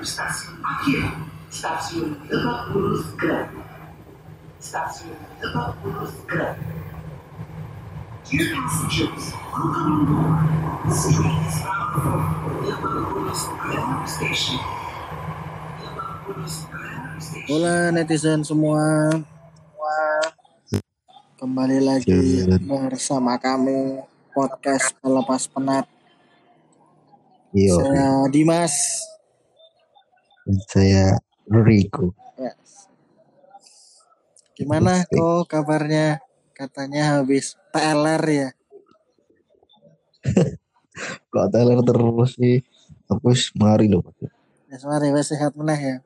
stasiun 0.00 0.56
akhir, 0.64 1.00
stasiun 1.52 2.10
Lebak 2.32 2.72
Bulus 2.72 3.04
Grand. 3.20 3.52
Stasiun 4.56 5.16
Lebak 5.44 5.76
Bulus 5.84 6.14
Grand. 6.24 6.56
Dear 8.24 8.54
passengers, 8.56 9.34
welcome 9.52 9.92
on 9.92 10.00
board. 10.08 10.36
This 10.88 11.02
train 11.12 11.36
is 11.44 11.58
bound 11.60 11.90
for 12.00 12.20
Lebak 12.64 12.96
Bulus 13.12 13.42
Grand 13.60 14.00
Station. 14.08 14.56
Lebak 15.84 16.10
Bulus 16.24 16.56
Grand 16.72 17.20
Station. 17.20 17.48
Hola 17.52 17.92
netizen 17.92 18.40
semua. 18.40 19.12
Wah. 19.76 20.24
Kembali 21.36 21.80
lagi 21.80 22.48
bersama 22.64 23.36
kami 23.36 24.00
podcast 24.32 24.96
pelepas 25.00 25.44
penat. 25.48 25.84
Iya, 27.50 27.74
Saya 27.76 28.08
Dimas. 28.30 28.76
Saya 30.70 31.18
Rico. 31.46 32.14
Yes. 32.38 32.88
Gimana 34.54 35.04
kok 35.08 35.48
kabarnya? 35.48 36.20
Katanya 36.52 37.18
habis 37.20 37.56
PLR 37.72 38.24
ya. 38.28 38.48
Kok 41.32 41.46
teler 41.48 41.80
terus 41.80 42.36
sih? 42.36 42.60
Aku 43.08 43.32
wis 43.32 43.48
mari 43.56 43.88
loh. 43.88 44.04
Ya 44.68 44.76
mari 44.84 45.08
wes 45.14 45.32
sehat 45.32 45.56
meneh 45.56 45.80
ya. 45.80 45.96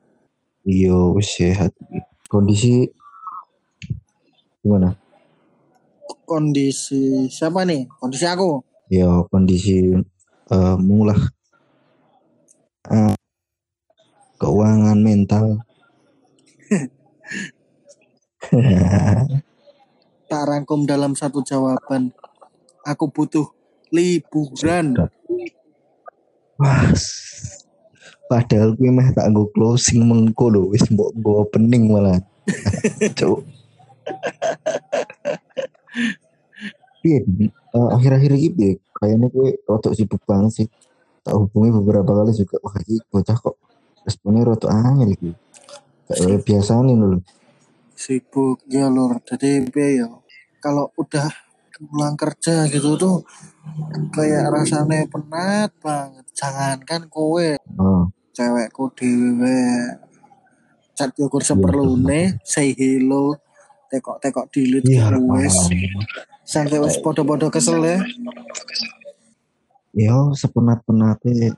Iya, 0.63 0.97
wis 1.13 1.29
sehat. 1.35 1.75
Kondisi 2.31 2.89
gimana? 4.63 4.95
Kondisi 6.25 7.29
siapa 7.29 7.67
nih? 7.67 7.85
Kondisi 7.99 8.25
aku. 8.25 8.63
Ya, 8.89 9.09
kondisi 9.29 9.93
eh 10.49 10.75
mulah 10.79 11.17
Eh, 12.85 13.17
keuangan 14.37 14.97
mental. 14.99 15.45
Tak 20.25 20.41
rangkum 20.49 20.89
dalam 20.89 21.13
satu 21.13 21.45
jawaban. 21.45 22.09
Aku 22.81 23.13
butuh 23.13 23.45
liburan. 23.93 24.97
Wah. 26.57 26.89
s- 26.89 27.61
Padahal 28.25 28.73
gue 28.73 28.89
mah 28.89 29.13
tak 29.13 29.29
nggo 29.29 29.53
closing 29.53 30.01
mengko 30.01 30.49
lho, 30.49 30.73
wis 30.73 30.81
mbok 30.89 31.13
nggo 31.13 31.45
opening 31.45 31.93
malah. 31.93 32.17
Cuk. 33.21 33.45
Iya, 37.05 37.21
eh, 37.21 37.89
akhir-akhir 37.93 38.31
ini 38.33 38.49
piye? 38.49 38.71
kayaknya 38.97 39.29
gue 39.29 39.61
rotok 39.69 39.93
sibuk 39.93 40.25
banget 40.25 40.65
sih. 40.65 40.67
Tak 41.21 41.37
hubungi 41.37 41.69
beberapa 41.69 42.17
kali 42.17 42.33
juga, 42.33 42.57
wah 42.65 42.73
ini 42.81 42.97
bocah 43.13 43.37
kok 43.37 43.55
responnya 44.05 44.45
rotok 44.45 44.69
angel 44.69 45.09
gitu. 45.17 45.33
Kayak 46.05 46.45
biasa 46.45 46.85
nih 46.85 46.95
lho. 46.95 47.19
sibuk 47.95 48.61
ya 48.69 48.85
lur. 48.91 49.17
Jadi 49.25 49.65
ya 49.73 50.05
kalau 50.61 50.93
udah 50.99 51.25
pulang 51.75 52.15
kerja 52.15 52.69
gitu 52.69 52.95
tuh 52.95 53.25
kayak 54.13 54.53
rasanya 54.53 55.09
penat 55.09 55.73
banget. 55.81 56.25
Jangankan 56.37 57.09
kowe. 57.09 57.57
Oh, 57.81 58.11
cewekku 58.35 58.91
dewe 58.93 59.59
chat 60.95 61.11
yogur 61.19 61.43
seperlune 61.43 62.39
say 62.47 62.71
hello 62.71 63.35
tekok 63.91 64.19
tekok 64.23 64.47
delete 64.47 64.95
iya. 64.95 65.11
wes 65.11 65.55
sampai 66.47 66.79
wes 66.79 66.99
podo-podo 67.03 67.51
kesel 67.51 67.83
ya. 67.83 67.99
Ya, 69.95 70.15
sepenat-penatnya 70.35 71.55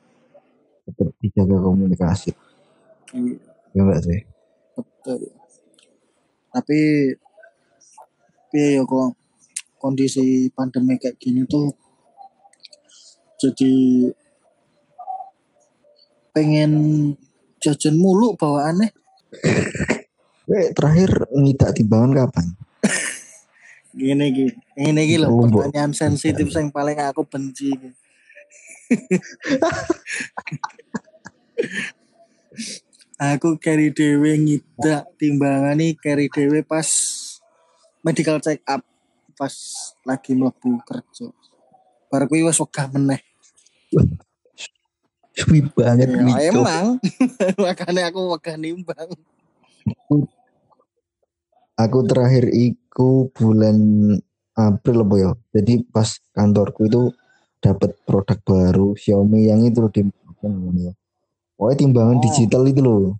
tetap 0.87 1.11
dijaga 1.19 1.57
komunikasi. 1.59 2.31
Iya, 3.11 3.35
Ya 3.75 3.81
enggak 3.83 4.01
sih? 4.07 4.19
betul 4.77 5.19
tapi 6.53 6.79
piye 8.49 8.79
ya 8.79 8.83
kok 8.87 9.13
kondisi 9.77 10.49
pandemi 10.55 10.97
kayak 10.97 11.17
gini 11.21 11.43
tuh 11.45 11.69
jadi 13.37 13.73
pengen 16.33 16.71
jajan 17.61 17.95
mulu 17.97 18.33
bawaannya 18.37 18.89
Gue 20.47 20.71
terakhir 20.71 21.27
ngidak 21.35 21.75
timbangan 21.75 22.11
kapan? 22.15 22.45
gini 23.99 24.25
gini 24.31 24.53
ini 24.79 25.01
gini 25.09 25.21
loh 25.25 25.33
Oh, 25.33 25.43
pertanyaan 25.43 25.91
sensitif 25.91 26.47
yang 26.53 26.69
paling 26.71 26.97
aku 27.01 27.25
benci. 27.27 27.73
Aku 33.17 33.57
carry 33.57 33.89
dewe 33.89 34.37
ngidak 34.37 35.09
timbangan 35.17 35.73
nih 35.73 35.97
carry 35.97 36.29
dewe 36.29 36.61
pas 36.61 36.85
medical 38.05 38.37
check 38.37 38.61
up 38.69 38.85
pas 39.37 39.53
lagi 40.01 40.33
mlebu 40.33 40.81
kerja. 40.81 41.29
Baru 42.09 42.25
kuwi 42.25 42.47
wis 42.47 42.57
wegah 42.57 42.89
meneh. 42.89 43.21
Suwi 45.37 45.61
banget 45.69 46.09
ya, 46.09 46.49
emang. 46.49 46.97
Makanya 47.63 48.09
aku 48.09 48.33
wegah 48.33 48.57
nimbang. 48.57 49.13
Aku 51.77 51.97
terakhir 52.09 52.49
iku 52.49 53.29
bulan 53.29 53.77
April 54.57 55.05
apa 55.05 55.15
ya. 55.21 55.31
Jadi 55.53 55.85
pas 55.85 56.17
kantorku 56.33 56.89
itu 56.89 57.13
dapat 57.67 57.91
produk 58.07 58.39
baru 58.47 58.87
Xiaomi 58.95 59.51
yang 59.51 59.61
itu 59.67 59.83
loh 59.83 59.91
di 59.91 60.01
namanya 60.43 60.91
ya. 60.91 60.93
Pokoknya 61.57 61.77
timbangan 61.81 62.17
Oh. 62.17 62.23
digital 62.23 62.63
itu 62.69 62.81
loh. 62.81 63.17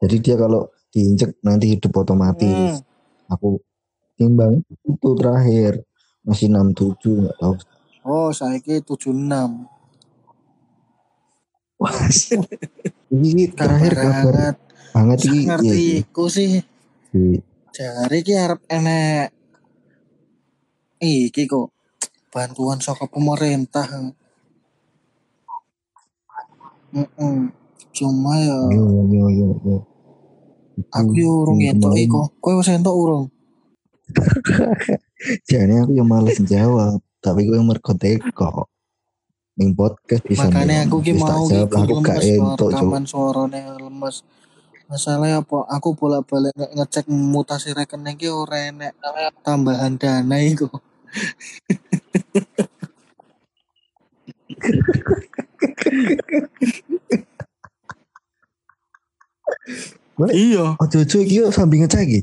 Jadi 0.00 0.16
dia 0.24 0.36
kalau 0.36 0.62
diinjek 0.90 1.36
nanti 1.42 1.66
hidup 1.74 1.92
Hmm, 1.92 2.04
otomatis. 2.06 2.80
Aku 3.28 3.60
timbang 4.16 4.62
itu 4.86 5.08
terakhir 5.18 5.82
masih 6.22 6.48
67 6.48 7.24
nggak 7.24 7.36
tahu. 7.36 7.54
oh 8.04 8.30
saya 8.30 8.58
ki 8.60 8.80
76 8.80 9.68
Wah, 11.76 11.92
ini 13.10 13.44
terakhir 13.50 13.92
kabar 13.98 14.54
banget 14.94 15.18
Sak 15.20 15.34
ini. 15.34 15.44
ngerti 15.44 15.86
Iya, 16.14 16.26
sih 16.30 16.52
iya. 17.12 17.40
jari 17.74 18.18
ki 18.22 18.34
arep 18.38 18.60
enek 18.70 19.34
iki 21.02 21.44
kok 21.50 21.73
bantuan 22.34 22.82
saka 22.82 23.06
pemerintah. 23.06 23.86
Mm-mm. 26.90 27.50
cuma 27.94 28.34
ya 28.36 28.58
Iya, 28.70 28.86
iya, 29.06 29.24
iya, 29.30 29.48
iya. 29.54 29.78
aku 30.90 31.10
yo 31.14 31.30
urung 31.42 31.58
yang 31.62 31.78
entuk 31.78 31.94
kemarin- 31.94 32.06
iku 32.10 32.20
kowe 32.38 32.54
wis 32.58 32.70
entuk 32.70 32.94
urung? 32.94 33.24
Jadi 35.50 35.74
aku 35.78 35.94
yang 35.94 36.06
males 36.06 36.38
jawab, 36.40 36.98
tapi 37.18 37.46
gue 37.46 37.54
yang 37.54 37.66
mergo 37.66 37.94
teko. 37.94 38.66
Ning 39.54 39.78
podcast 39.78 40.26
bisa 40.26 40.50
makanya 40.50 40.86
aku 40.86 40.98
ki 41.00 41.14
mau 41.14 41.46
jawab, 41.46 41.70
aku 41.70 41.94
gak 42.02 42.18
entuk, 42.20 42.68
rekaman 42.74 43.06
suarane 43.06 43.62
lemes. 43.78 44.26
Masalahnya 44.84 45.40
apa 45.40 45.64
aku 45.66 45.94
bolak-balik 45.94 46.50
nge- 46.52 46.74
ngecek 46.74 47.06
mutasi 47.06 47.70
rekening 47.72 48.18
ki 48.18 48.26
ora 48.28 48.70
enek. 48.70 48.92
Tambahan 49.40 49.94
dana 49.94 50.36
iku 50.42 50.66
iya 60.34 60.74
Oh, 60.78 60.86
cucu 60.86 61.16
iki 61.26 61.42
sambil 61.50 61.84
ngecek 61.84 62.02
iki. 62.06 62.20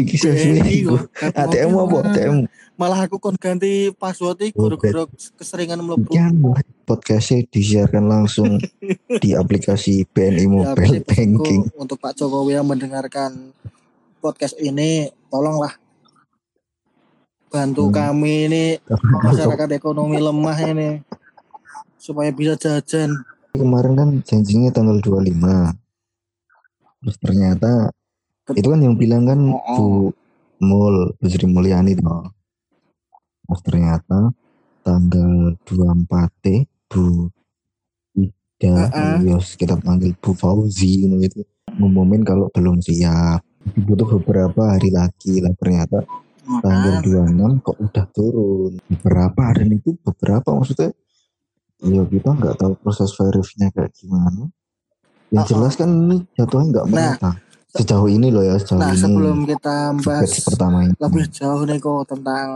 Iki 0.00 0.16
sesuai 0.16 0.72
iku. 0.72 0.96
ATM 1.20 1.68
mobil 1.76 2.00
apa? 2.00 2.08
mana? 2.08 2.16
ATM. 2.16 2.36
malah 2.74 3.06
aku 3.06 3.22
kon 3.22 3.38
ganti 3.38 3.94
password 3.94 4.50
iki 4.50 4.58
Oh, 4.58 4.66
gara-gara 4.66 5.06
keseringan 5.38 5.78
mlebu 5.78 6.10
Kan 6.10 6.34
podcastnya 6.82 7.46
disiarkan 7.46 8.10
langsung 8.10 8.58
di 9.22 9.30
aplikasi 9.36 10.02
BNI 10.10 10.46
Mobile 10.50 11.06
Banking. 11.06 11.70
Untuk 11.78 12.02
Pak 12.02 12.18
Jokowi 12.18 12.58
yang 12.58 12.66
mendengarkan 12.66 13.54
podcast 14.18 14.58
ini 14.58 15.12
tolonglah 15.30 15.76
bantu 17.54 17.86
Hmm. 17.86 17.94
kami 17.94 18.50
ini 18.50 18.64
masyarakat 19.30 19.68
ekonomi 19.70 20.18
lemah 20.18 20.58
ini 20.66 20.90
supaya 21.94 22.34
bisa 22.34 22.58
jajan 22.58 23.14
Kemarin 23.54 23.94
kan 23.94 24.08
janjinya 24.26 24.74
tanggal 24.74 24.98
25. 24.98 25.30
Terus 26.98 27.16
ternyata 27.22 27.70
itu 28.50 28.66
kan 28.66 28.82
yang 28.82 28.98
bilang 28.98 29.30
kan 29.30 29.38
Oh, 29.46 29.62
Bu 29.78 29.86
Mul, 30.58 31.14
Bu 31.22 31.26
Sri 31.30 31.46
Mulyani 31.46 31.94
toh. 31.94 32.34
Terus 33.46 33.60
ternyata 33.62 34.34
tanggal 34.82 35.54
24 35.62 36.66
Bu 36.90 37.30
Ida 38.18 38.90
Heeh. 38.90 39.22
alias 39.22 39.54
kita 39.54 39.78
panggil 39.78 40.18
Bu 40.18 40.34
Fauzi 40.34 41.06
gitu 41.22 41.46
ngumumin 41.78 42.26
kalau 42.26 42.50
belum 42.50 42.82
siap 42.82 43.38
butuh 43.86 44.18
beberapa 44.18 44.74
hari 44.74 44.90
lagi 44.90 45.38
lah 45.38 45.54
ternyata 45.54 46.02
tanggal 46.60 46.94
Makanya, 47.00 47.30
26 47.32 47.64
kok 47.64 47.76
udah 47.80 48.06
turun 48.12 48.72
beberapa 48.88 49.44
dan 49.56 49.68
itu 49.72 49.90
beberapa 50.00 50.48
maksudnya 50.54 50.90
ya 51.84 52.02
kita 52.04 52.30
nggak 52.32 52.56
tahu 52.56 52.72
proses 52.80 53.10
verifnya 53.16 53.68
kayak 53.72 53.92
gimana. 53.96 54.48
Yang 55.32 55.44
Oh, 55.44 55.48
jelas 55.56 55.72
kan 55.74 55.90
ini 55.90 56.16
jatuhnya 56.36 56.66
nggak 56.70 56.86
Nah, 56.88 57.16
merata. 57.16 57.30
Sejauh 57.74 58.06
ini 58.06 58.30
loh 58.30 58.46
ya, 58.46 58.54
sejauh 58.54 58.78
Nah 58.78 58.94
ini 58.94 59.02
sebelum 59.02 59.38
kita 59.50 59.76
bahas 59.98 60.30
pertama 60.46 60.86
ini. 60.86 60.94
lebih 60.94 61.26
jauh 61.26 61.62
nih 61.66 61.78
kok 61.82 62.02
tentang 62.06 62.48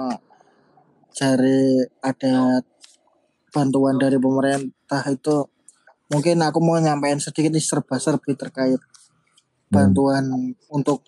cari 1.10 1.60
ada 1.98 2.62
bantuan 3.50 3.98
dari 3.98 4.14
pemerintah 4.14 5.02
itu 5.10 5.36
mungkin 6.08 6.36
aku 6.40 6.58
mau 6.62 6.78
nyampein 6.78 7.18
sedikit 7.18 7.50
nih 7.50 7.64
serba-serbi 7.64 8.38
terkait 8.38 8.78
Hmm. 9.68 9.92
bantuan 9.92 10.24
untuk 10.72 11.04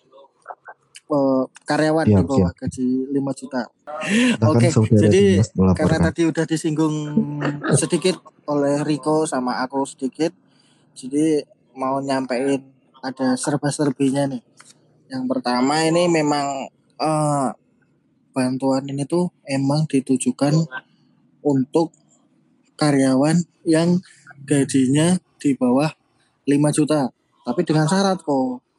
karyawan 1.67 2.07
di 2.07 2.15
Siap, 2.15 2.27
bawah 2.27 2.51
gaji 2.55 2.87
5 3.11 3.39
juta. 3.39 3.61
Kan 3.67 4.47
Oke, 4.47 4.67
saudara 4.71 5.01
jadi 5.07 5.23
karena 5.43 5.55
melaporkan. 5.55 6.01
tadi 6.09 6.21
udah 6.25 6.45
disinggung 6.47 6.95
sedikit 7.75 8.15
oleh 8.47 8.81
Riko 8.81 9.27
sama 9.27 9.61
aku 9.61 9.83
sedikit, 9.85 10.31
jadi 10.95 11.45
mau 11.75 11.99
nyampein 11.99 12.63
ada 13.03 13.35
serba-serbinya 13.35 14.31
nih. 14.31 14.41
Yang 15.11 15.23
pertama 15.27 15.83
ini 15.83 16.07
memang 16.07 16.71
eh, 16.99 17.49
bantuan 18.31 18.87
ini 18.87 19.03
tuh 19.03 19.29
emang 19.43 19.83
ditujukan 19.87 20.55
untuk 21.43 21.91
karyawan 22.79 23.43
yang 23.67 23.99
gajinya 24.47 25.19
di 25.37 25.53
bawah 25.53 25.91
5 26.47 26.77
juta. 26.77 27.11
Tapi 27.41 27.61
dengan 27.65 27.85
syarat 27.89 28.21
kok. 28.21 28.70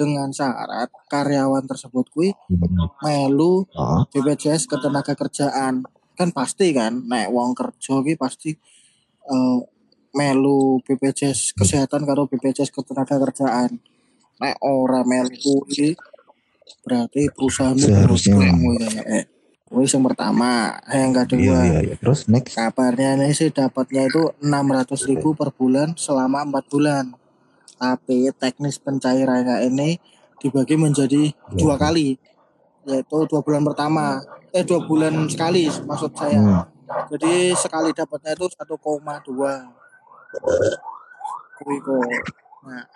Dengan 0.00 0.32
syarat 0.32 0.88
karyawan 1.12 1.68
tersebut 1.68 2.08
kui 2.08 2.32
Hmm. 2.48 2.88
melu 3.04 3.68
Oh, 3.68 4.00
BPJS 4.08 4.64
ketenaga 4.64 5.12
kerjaan. 5.12 5.84
Kan 6.16 6.32
pasti 6.32 6.72
kan 6.72 7.04
nek 7.04 7.28
wong 7.28 7.52
kerja 7.52 8.00
ki 8.00 8.16
pasti 8.16 8.56
eh, 9.28 9.58
melu 10.10 10.80
BPJS 10.80 11.52
kesehatan 11.52 12.08
karo 12.08 12.24
BPJS 12.24 12.72
ketenaga 12.72 13.20
kerjaan. 13.20 13.76
Nek 14.40 14.56
ora 14.64 15.04
melu 15.04 15.36
kuwi 15.36 15.92
berarti 16.80 17.28
perusahaanmu 17.36 17.84
Seharusnya. 17.84 18.34
bodong 18.40 18.58
kuwi 18.58 18.76
kayaknya. 18.80 19.22
Kuwi 19.70 19.86
yang 19.86 20.02
pertama, 20.02 20.50
yang 20.90 21.12
iya 21.14 21.22
kedua 21.22 21.58
iya 21.62 21.78
iya. 21.86 21.94
Terus 21.94 22.26
next. 22.26 22.58
kabarnya 22.58 23.14
ini 23.14 23.30
sih 23.30 23.54
dapatnya 23.54 24.08
itu 24.08 24.34
600 24.42 24.98
ribu 25.06 25.38
per 25.38 25.54
bulan 25.54 25.94
selama 25.94 26.42
4 26.42 26.66
bulan. 26.66 27.04
Tapi 27.80 28.28
teknis 28.36 28.76
pencairannya 28.76 29.64
ini 29.64 29.96
dibagi 30.36 30.76
menjadi 30.76 31.32
dua 31.56 31.80
kali, 31.80 32.20
yaitu 32.84 33.16
dua 33.24 33.40
bulan 33.40 33.64
pertama, 33.64 34.20
eh 34.52 34.60
dua 34.60 34.84
bulan 34.84 35.24
sekali 35.32 35.64
maksud 35.88 36.12
saya. 36.12 36.40
Hmm. 36.44 36.68
Jadi 37.08 37.54
sekali 37.54 37.94
dapatnya 37.94 38.34
itu 38.34 38.50
1,2 38.50 38.76
kuwi 41.60 41.76
kok. 41.80 42.02
Nah, 42.66 42.86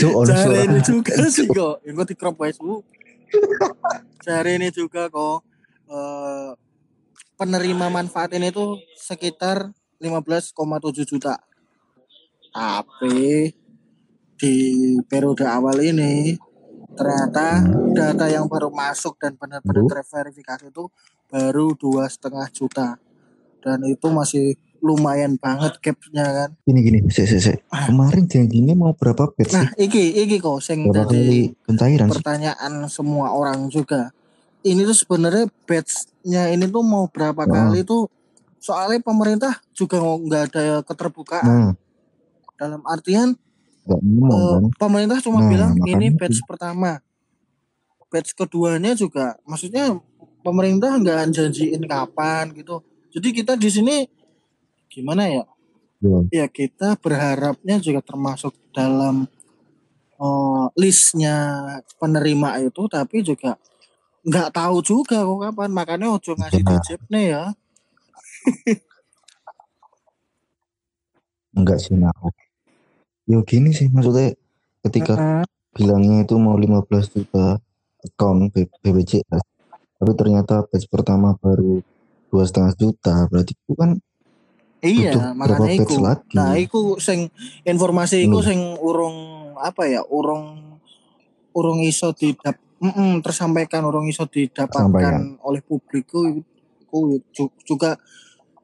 ono 0.00 0.24
jari 0.26 0.56
ini 0.64 0.80
juga 0.80 1.12
sih 1.28 1.46
kok. 1.46 1.84
Gue 1.84 2.06
di 2.08 2.14
crop 2.16 2.40
wise 2.40 2.58
bu. 2.58 2.80
Jari 4.24 4.56
ini 4.56 4.68
juga 4.72 5.12
kok 5.12 5.44
eh, 5.92 6.50
penerima 7.36 7.86
manfaat 7.92 8.32
ini 8.34 8.48
tuh 8.48 8.80
sekitar 8.96 9.70
15,7 9.98 11.04
juta. 11.04 11.34
Tapi 12.48 13.50
di 14.38 14.54
periode 15.04 15.44
awal 15.44 15.82
ini 15.82 16.38
ternyata 16.94 17.62
data 17.94 18.26
yang 18.26 18.46
baru 18.46 18.70
masuk 18.70 19.18
dan 19.18 19.34
benar-benar 19.34 19.86
terverifikasi 20.02 20.70
itu 20.70 20.90
baru 21.28 21.74
dua 21.74 22.06
setengah 22.10 22.46
juta 22.50 22.98
dan 23.60 23.78
itu 23.86 24.06
masih 24.10 24.54
lumayan 24.78 25.34
banget 25.34 25.74
gapnya 25.82 26.26
kan. 26.30 26.50
Gini 26.62 26.80
gini, 26.86 26.98
se 27.10 27.26
se 27.26 27.42
se. 27.42 27.54
Kemarin 27.66 28.30
janjinya 28.30 28.78
mau 28.78 28.94
berapa 28.94 29.26
batch 29.34 29.50
sih? 29.50 29.58
Nah, 29.58 29.74
iki 29.74 30.22
iki 30.22 30.38
kok 30.38 30.62
sing 30.62 30.86
kali 30.86 31.50
pencairan 31.66 32.14
sih? 32.14 32.22
pertanyaan 32.22 32.86
semua 32.86 33.34
orang 33.34 33.66
juga. 33.66 34.14
Ini 34.62 34.86
tuh 34.86 34.94
sebenarnya 34.94 35.50
batch-nya 35.66 36.54
ini 36.54 36.66
tuh 36.70 36.82
mau 36.86 37.10
berapa 37.10 37.42
Oh. 37.42 37.50
kali 37.50 37.82
tuh 37.82 38.06
soalnya 38.58 39.00
pemerintah 39.02 39.58
juga 39.72 39.98
nggak 40.02 40.42
ada 40.52 40.64
keterbukaan 40.82 41.46
Nah, 41.46 41.72
dalam 42.58 42.82
artian 42.84 43.38
kan? 43.88 44.62
pemerintah 44.76 45.18
cuma 45.22 45.40
Nah, 45.40 45.48
bilang 45.48 45.72
ini 45.86 46.12
batch 46.12 46.44
pertama. 46.44 47.00
Batch 48.08 48.32
keduanya 48.36 48.92
juga 48.96 49.36
maksudnya 49.44 49.96
pemerintah 50.42 50.96
nggak 50.98 51.32
janjiin 51.32 51.82
kapan 51.88 52.52
gitu. 52.56 52.82
Jadi 53.14 53.28
kita 53.32 53.52
di 53.56 53.68
sini 53.68 53.96
gimana 54.92 55.28
ya? 55.28 55.44
Ya, 55.98 56.18
Ya 56.28 56.46
kita 56.46 56.94
berharapnya 57.00 57.80
juga 57.80 58.00
termasuk 58.04 58.52
dalam 58.76 59.26
eh, 60.18 60.66
listnya 60.76 61.36
penerima 61.96 62.58
itu 62.64 62.82
tapi 62.90 63.22
juga 63.22 63.56
nggak 64.26 64.50
tahu 64.52 64.76
juga 64.82 65.24
kok 65.24 65.40
kapan 65.40 65.70
makanya 65.72 66.06
ojo 66.12 66.34
ngasih 66.36 66.62
dijep 66.66 67.00
nih 67.08 67.26
ya 67.32 67.44
enggak 71.58 71.78
sih 71.82 71.96
nah. 71.96 72.12
Ya 73.28 73.38
gini 73.44 73.76
sih 73.76 73.92
maksudnya 73.92 74.32
ketika 74.88 75.20
Heeh. 75.20 75.44
bilangnya 75.76 76.24
itu 76.24 76.34
mau 76.40 76.56
15 76.56 77.12
juta 77.12 77.60
account 78.04 78.48
B- 78.54 78.72
BPJS 78.80 79.44
tapi 79.98 80.12
ternyata 80.16 80.64
batch 80.64 80.86
pertama 80.88 81.36
baru 81.42 81.82
dua 82.30 82.44
setengah 82.48 82.72
juta 82.78 83.14
berarti 83.28 83.52
itu 83.52 83.72
kan 83.76 83.90
iya 84.80 85.34
makanya 85.34 85.76
lagi 85.76 85.96
nah 86.32 86.54
iku 86.56 86.96
sing 87.02 87.28
informasi 87.66 88.24
Hmm. 88.28 88.40
sing 88.40 88.60
urung 88.80 89.16
apa 89.58 89.90
ya 89.90 90.00
urung 90.08 90.78
urung 91.52 91.80
iso 91.82 92.14
didap 92.14 92.56
Mm-mm, 92.78 93.26
tersampaikan 93.26 93.82
urung 93.90 94.06
iso 94.06 94.30
didapatkan 94.30 94.70
Tersampaikan. 94.70 95.42
oleh 95.42 95.58
publik 95.66 96.06
ju- 97.34 97.54
juga 97.66 97.98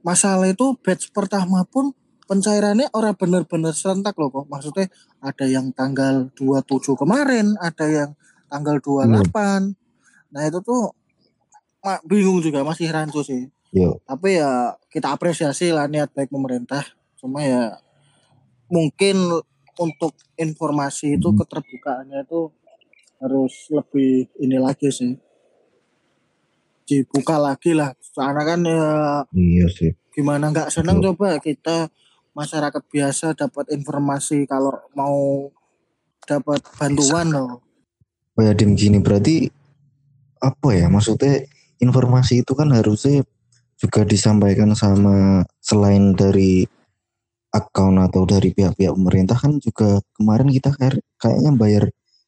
masalah 0.04 0.46
itu 0.46 0.76
batch 0.78 1.10
pertama 1.10 1.64
pun 1.64 1.96
pencairannya 2.24 2.92
orang 2.92 3.16
bener-bener 3.16 3.72
serentak 3.72 4.16
loh 4.16 4.28
kok. 4.28 4.46
Maksudnya 4.48 4.87
ada 5.20 5.44
yang 5.49 5.73
tanggal 5.73 6.28
27 6.37 6.96
kemarin 6.96 7.56
ada 7.58 7.87
yang 7.88 8.11
tanggal 8.46 8.76
28 8.78 9.73
nah 10.34 10.42
itu 10.42 10.58
tuh 10.61 10.90
ma- 11.80 12.02
bingung 12.04 12.38
juga 12.38 12.61
masih 12.62 12.90
rancu 12.90 13.25
sih. 13.25 13.49
Yo, 13.75 13.99
tapi 14.06 14.38
ya 14.38 14.76
kita 14.88 15.11
apresiasi 15.11 15.75
lah 15.75 15.90
niat 15.90 16.12
baik 16.14 16.30
pemerintah. 16.30 16.84
Cuma 17.18 17.42
ya 17.42 17.75
mungkin 18.68 19.16
untuk 19.75 20.14
informasi 20.34 21.18
itu 21.18 21.34
Hmm. 21.34 21.38
keterbukaannya 21.42 22.23
itu 22.23 22.50
harus 23.18 23.54
lebih 23.70 24.28
ini 24.38 24.58
lagi 24.61 24.90
sih 24.90 25.16
dibuka 26.85 27.37
lagi 27.41 27.73
lah. 27.76 27.93
Karena 28.14 28.43
kan 28.47 28.61
ya 28.64 28.87
iya 29.35 29.67
sih. 29.69 29.93
gimana 30.14 30.55
nggak 30.55 30.71
senang 30.71 31.03
Betul. 31.03 31.19
coba 31.19 31.43
kita 31.43 31.76
masyarakat 32.38 32.83
biasa 32.87 33.35
dapat 33.35 33.67
informasi 33.75 34.47
kalau 34.47 34.71
mau 34.95 35.50
dapat 36.23 36.62
bantuan 36.79 37.35
loh. 37.35 37.62
Oh 38.38 38.43
ya 38.43 38.55
Dim 38.55 38.79
gini 38.79 39.03
berarti 39.03 39.50
apa 40.38 40.69
ya 40.75 40.87
maksudnya 40.87 41.47
informasi 41.83 42.47
itu 42.47 42.53
kan 42.55 42.71
harusnya 42.71 43.26
juga 43.79 44.07
disampaikan 44.07 44.71
sama 44.79 45.43
selain 45.59 46.14
dari 46.14 46.67
account 47.55 48.03
atau 48.03 48.26
dari 48.26 48.50
pihak-pihak 48.50 48.95
pemerintah 48.95 49.38
kan 49.38 49.62
juga 49.62 50.03
kemarin 50.19 50.50
kita 50.50 50.75
kayak 50.75 50.99
kayaknya 51.19 51.50
bayar 51.55 51.85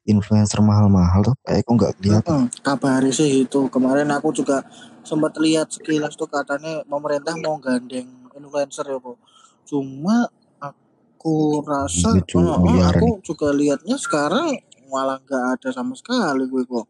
influencer 0.07 0.61
mahal-mahal 0.63 1.21
tuh 1.27 1.35
kayak 1.45 1.63
kok 1.67 1.75
nggak 1.77 1.93
kelihatan 2.01 2.35
Mm-mm, 2.39 2.43
kabari 2.63 3.11
sih 3.11 3.45
itu. 3.45 3.61
Kemarin 3.69 4.09
aku 4.15 4.31
juga 4.31 4.63
sempat 5.07 5.39
lihat 5.39 5.71
sekilas 5.71 6.15
tuh 6.19 6.27
katanya 6.27 6.83
pemerintah 6.87 7.35
mau 7.39 7.59
gandeng 7.63 8.07
influencer 8.37 8.85
ya 8.87 8.99
kok 9.01 9.19
cuma 9.67 10.29
aku 10.61 11.63
rasa 11.65 12.15
Itu 12.21 12.39
eh, 12.39 12.47
eh, 12.47 12.59
miliaran. 12.63 13.01
aku 13.01 13.09
juga 13.25 13.49
lihatnya 13.51 13.97
sekarang 13.99 14.55
malah 14.93 15.19
nggak 15.25 15.45
ada 15.59 15.69
sama 15.75 15.95
sekali 15.99 16.47
gue 16.47 16.63
kok 16.69 16.87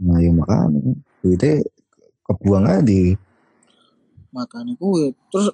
nah 0.00 0.18
ya 0.20 0.30
makanya. 0.32 0.80
Duitnya 1.24 1.54
kebuang 2.26 2.64
aja 2.68 2.82
di 2.84 3.16
makanya 4.36 4.74
gue 4.76 5.04
terus 5.32 5.48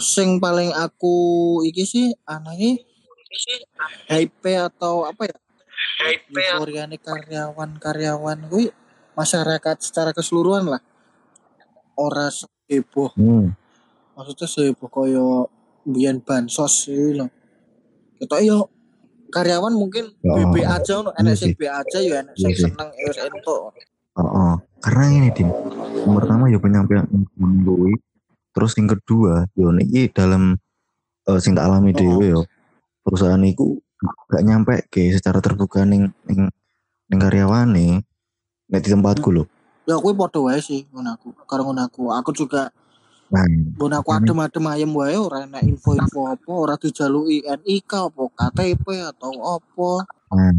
sing 0.00 0.40
paling 0.40 0.72
aku 0.72 1.14
iki 1.68 1.84
sih 1.84 2.06
anaknya 2.24 2.80
hype 4.08 4.52
atau 4.68 5.04
apa 5.08 5.28
ya 5.28 5.36
euforia 6.32 6.84
nih 6.88 7.00
karyawan-karyawan 7.00 8.38
gue 8.50 8.70
masyarakat 9.14 9.76
secara 9.82 10.10
keseluruhan 10.16 10.66
lah 10.66 10.82
ora 11.96 12.32
heboh 12.66 13.12
hmm. 13.14 13.52
maksudnya 14.16 14.48
seheboh 14.48 14.88
koyo 14.88 15.52
biyen 15.84 16.22
bansos 16.24 16.88
iki 16.88 17.18
lho 17.20 17.26
kita 18.18 18.38
yo 18.42 18.70
karyawan 19.32 19.74
mungkin 19.74 20.12
Ya. 20.22 20.38
BB 20.38 20.56
aja 20.62 20.92
ono 21.02 21.10
enek 21.16 21.34
Iya 21.34 21.40
sing 21.40 21.50
sih. 21.52 21.58
B 21.58 21.62
aja 21.66 21.98
ya 21.98 22.14
enek 22.22 22.34
sing 22.36 22.52
Iya 22.52 22.60
seneng 22.68 22.88
ya 22.94 23.04
wis 23.10 23.18
entuk 23.18 23.60
Oh, 24.12 24.20
oh. 24.28 24.54
karena 24.84 25.04
ini 25.08 25.28
Dim 25.32 25.48
yang 26.04 26.14
pertama 26.20 26.44
ya 26.52 26.60
penyampaian 26.60 27.08
gue 27.64 27.92
terus 28.52 28.76
yang 28.76 28.92
kedua 28.92 29.48
yo 29.56 29.72
niki 29.72 30.12
dalam 30.12 30.60
eh, 31.24 31.38
sing 31.40 31.56
tak 31.56 31.64
alami 31.64 31.92
Oh. 31.92 31.96
dhewe 31.96 32.26
yo 32.28 32.40
perusahaan 33.02 33.40
iku 33.42 33.80
gak 34.02 34.42
nyampe 34.42 34.74
ke 34.90 35.14
secara 35.14 35.38
terbuka 35.38 35.86
ning 35.86 36.10
ning 36.26 36.50
ning 37.08 37.18
karyawane 37.18 38.02
nek 38.70 38.80
di 38.82 38.88
tempatku 38.90 39.30
lho 39.30 39.44
Ya 39.82 39.98
kuwi 39.98 40.14
padha 40.14 40.38
wae 40.38 40.62
sih 40.62 40.86
ngono 40.94 41.18
aku. 41.18 41.34
Karo 41.42 41.66
ngono 41.66 41.82
aku. 41.82 42.14
Aku 42.14 42.30
juga 42.30 42.70
nah 43.32 43.42
Bon 43.74 43.90
aku 43.90 44.12
adem-adem 44.12 44.62
ayem 44.70 44.92
wae 44.92 45.16
ora 45.16 45.48
enak 45.48 45.64
info-info 45.64 46.36
apa, 46.36 46.52
ora 46.52 46.74
dijaluki 46.76 47.40
NIK 47.42 48.12
apa 48.12 48.22
KTP 48.28 48.84
atau 49.08 49.32
apa. 49.56 49.90
nah 50.32 50.52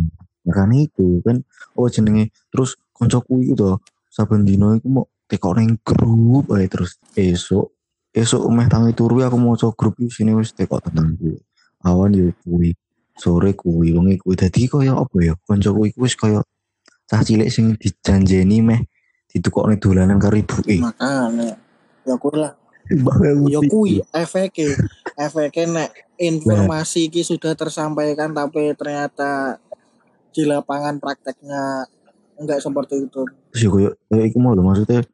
makanya 0.43 0.89
itu 0.89 1.21
kan 1.23 1.39
oh 1.77 1.87
jenenge 1.87 2.33
terus 2.51 2.75
koncoku 2.91 3.45
itu 3.45 3.55
toh 3.55 3.77
saben 4.11 4.41
dino 4.45 4.75
iku 4.75 4.87
mau 4.89 5.05
tekok 5.29 5.53
ning 5.57 5.77
grup 5.81 6.51
ae 6.53 6.67
terus 6.67 6.99
esok 7.15 7.71
esok 8.13 8.41
meh 8.51 8.67
tangi 8.69 8.93
turu 8.93 9.23
aku 9.23 9.37
mau 9.39 9.55
grup 9.55 9.95
iki 9.97 10.11
sini 10.11 10.35
wis 10.35 10.53
tekok 10.53 10.83
tentang 10.83 11.15
gue 11.17 11.41
awan 11.81 12.13
yo 12.13 12.29
kuwi 12.45 12.75
sore 13.13 13.53
kuwi 13.53 13.93
wengi 13.93 14.17
kuwi 14.17 14.35
dadi 14.35 14.65
kaya 14.65 14.97
apa 14.97 15.17
ya 15.21 15.33
koncoku 15.45 15.89
iku 15.89 16.05
wis 16.05 16.17
kaya 16.17 16.41
cah 17.05 17.21
cilik 17.21 17.49
sing 17.53 17.77
dijanjeni 17.77 18.65
meh 18.65 18.81
ditukokne 19.29 19.77
dolanan 19.77 20.17
karo 20.17 20.37
ibuke 20.37 20.81
Makane 20.81 21.57
ya 22.05 22.15
kuwi 22.19 22.35
lah. 22.37 22.53
Ya 23.47 23.61
kuwi 23.63 24.03
efeke. 24.11 24.75
Efeke 25.15 25.63
nek 25.65 25.89
informasi 26.19 27.07
iki 27.07 27.23
sudah 27.23 27.55
tersampaikan 27.55 28.35
tapi 28.35 28.75
ternyata 28.75 29.57
di 30.33 30.43
lapangan 30.43 30.99
prakteknya 30.99 31.87
enggak 32.37 32.59
seperti 32.59 33.07
itu. 33.07 33.21
terus 33.53 33.61
ya 33.61 33.69
koyo 33.69 33.89
koyo 34.09 34.23
iku 34.25 34.37
mau 34.41 34.57
maksudnya 34.57 35.05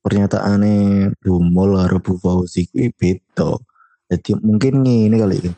pernyataane 0.00 0.74
Bu 1.20 1.38
Mol 1.44 1.76
karo 1.76 2.00
Bu 2.00 2.16
Fauzi 2.18 2.66
kuwi 2.72 2.90
beda. 2.90 3.60
Jadi 4.08 4.36
mungkin 4.40 4.84
ngene 4.84 5.16
kali 5.16 5.36
ya. 5.40 5.52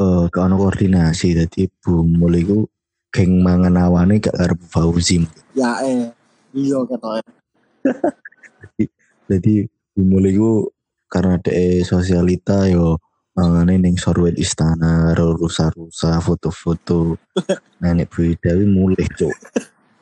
Eh 0.00 0.24
gak 0.32 0.44
ono 0.48 0.56
koordinasi 0.56 1.36
jadi 1.36 1.68
Bu 1.84 2.00
Mol 2.00 2.32
iku 2.40 2.64
geng 3.12 3.44
mangan 3.44 3.76
awane 3.76 4.16
gak 4.16 4.32
Bu 4.56 4.64
Fauzi. 4.72 5.20
Ya 5.52 5.76
eh 5.84 6.08
iya 6.56 6.80
ketoke. 6.88 7.20
Jadi 9.28 9.68
Bu 9.92 10.00
Mol 10.00 10.24
iku 10.24 10.72
karena 11.12 11.36
de 11.44 11.84
sosialita 11.84 12.64
yo 12.72 12.96
mangane 13.36 13.76
ning 13.76 14.00
sorwet 14.00 14.40
istana 14.40 15.12
rusa-rusa 15.12 16.16
foto-foto. 16.24 17.20
Nek 17.84 18.08
Bu 18.08 18.32
Ida 18.32 18.56
kuwi 18.56 18.66
mulih, 18.68 19.08
Cuk. 19.20 19.36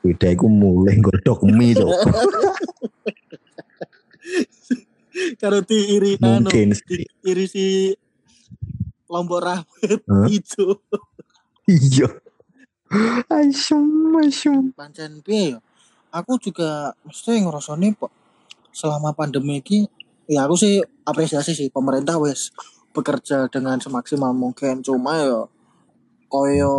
Iku 0.06 0.46
mulih 0.46 0.94
godhok 1.02 1.42
mie, 1.42 1.74
Cuk. 1.74 1.90
Karo 5.42 5.58
diiri 5.66 6.14
anu, 6.22 6.46
Mungkin 6.46 6.78
sih. 6.78 7.02
diiri 7.26 7.44
si 7.50 7.64
lombok 9.08 9.40
rambut 9.42 10.00
Hah? 10.06 10.26
itu. 10.28 10.76
Iya. 11.68 12.08
Asyum, 13.28 14.16
asyum. 14.24 14.72
pancen 14.72 15.20
piye 15.20 15.52
ya 15.52 15.58
aku 16.12 16.40
juga 16.40 16.96
mesti 17.04 17.44
ngerasane 17.44 17.92
kok 17.96 18.12
selama 18.72 19.12
pandemi 19.12 19.60
ini 19.60 19.84
ya 20.28 20.48
aku 20.48 20.56
sih 20.56 20.80
apresiasi 21.04 21.52
sih 21.52 21.68
pemerintah 21.68 22.16
wes 22.20 22.52
bekerja 22.96 23.48
dengan 23.52 23.76
semaksimal 23.80 24.32
mungkin 24.32 24.80
cuma 24.80 25.20
ya 25.20 25.40
koyo 26.28 26.76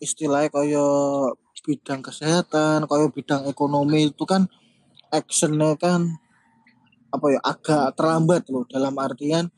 istilahnya 0.00 0.52
koyo 0.52 0.86
bidang 1.64 2.00
kesehatan 2.00 2.88
koyo 2.88 3.12
bidang 3.12 3.44
ekonomi 3.44 4.08
itu 4.08 4.24
kan 4.24 4.48
actionnya 5.12 5.76
kan 5.76 6.16
apa 7.08 7.26
ya 7.32 7.40
agak 7.40 7.96
terlambat 7.96 8.48
loh 8.52 8.64
dalam 8.68 8.92
artian 8.96 9.48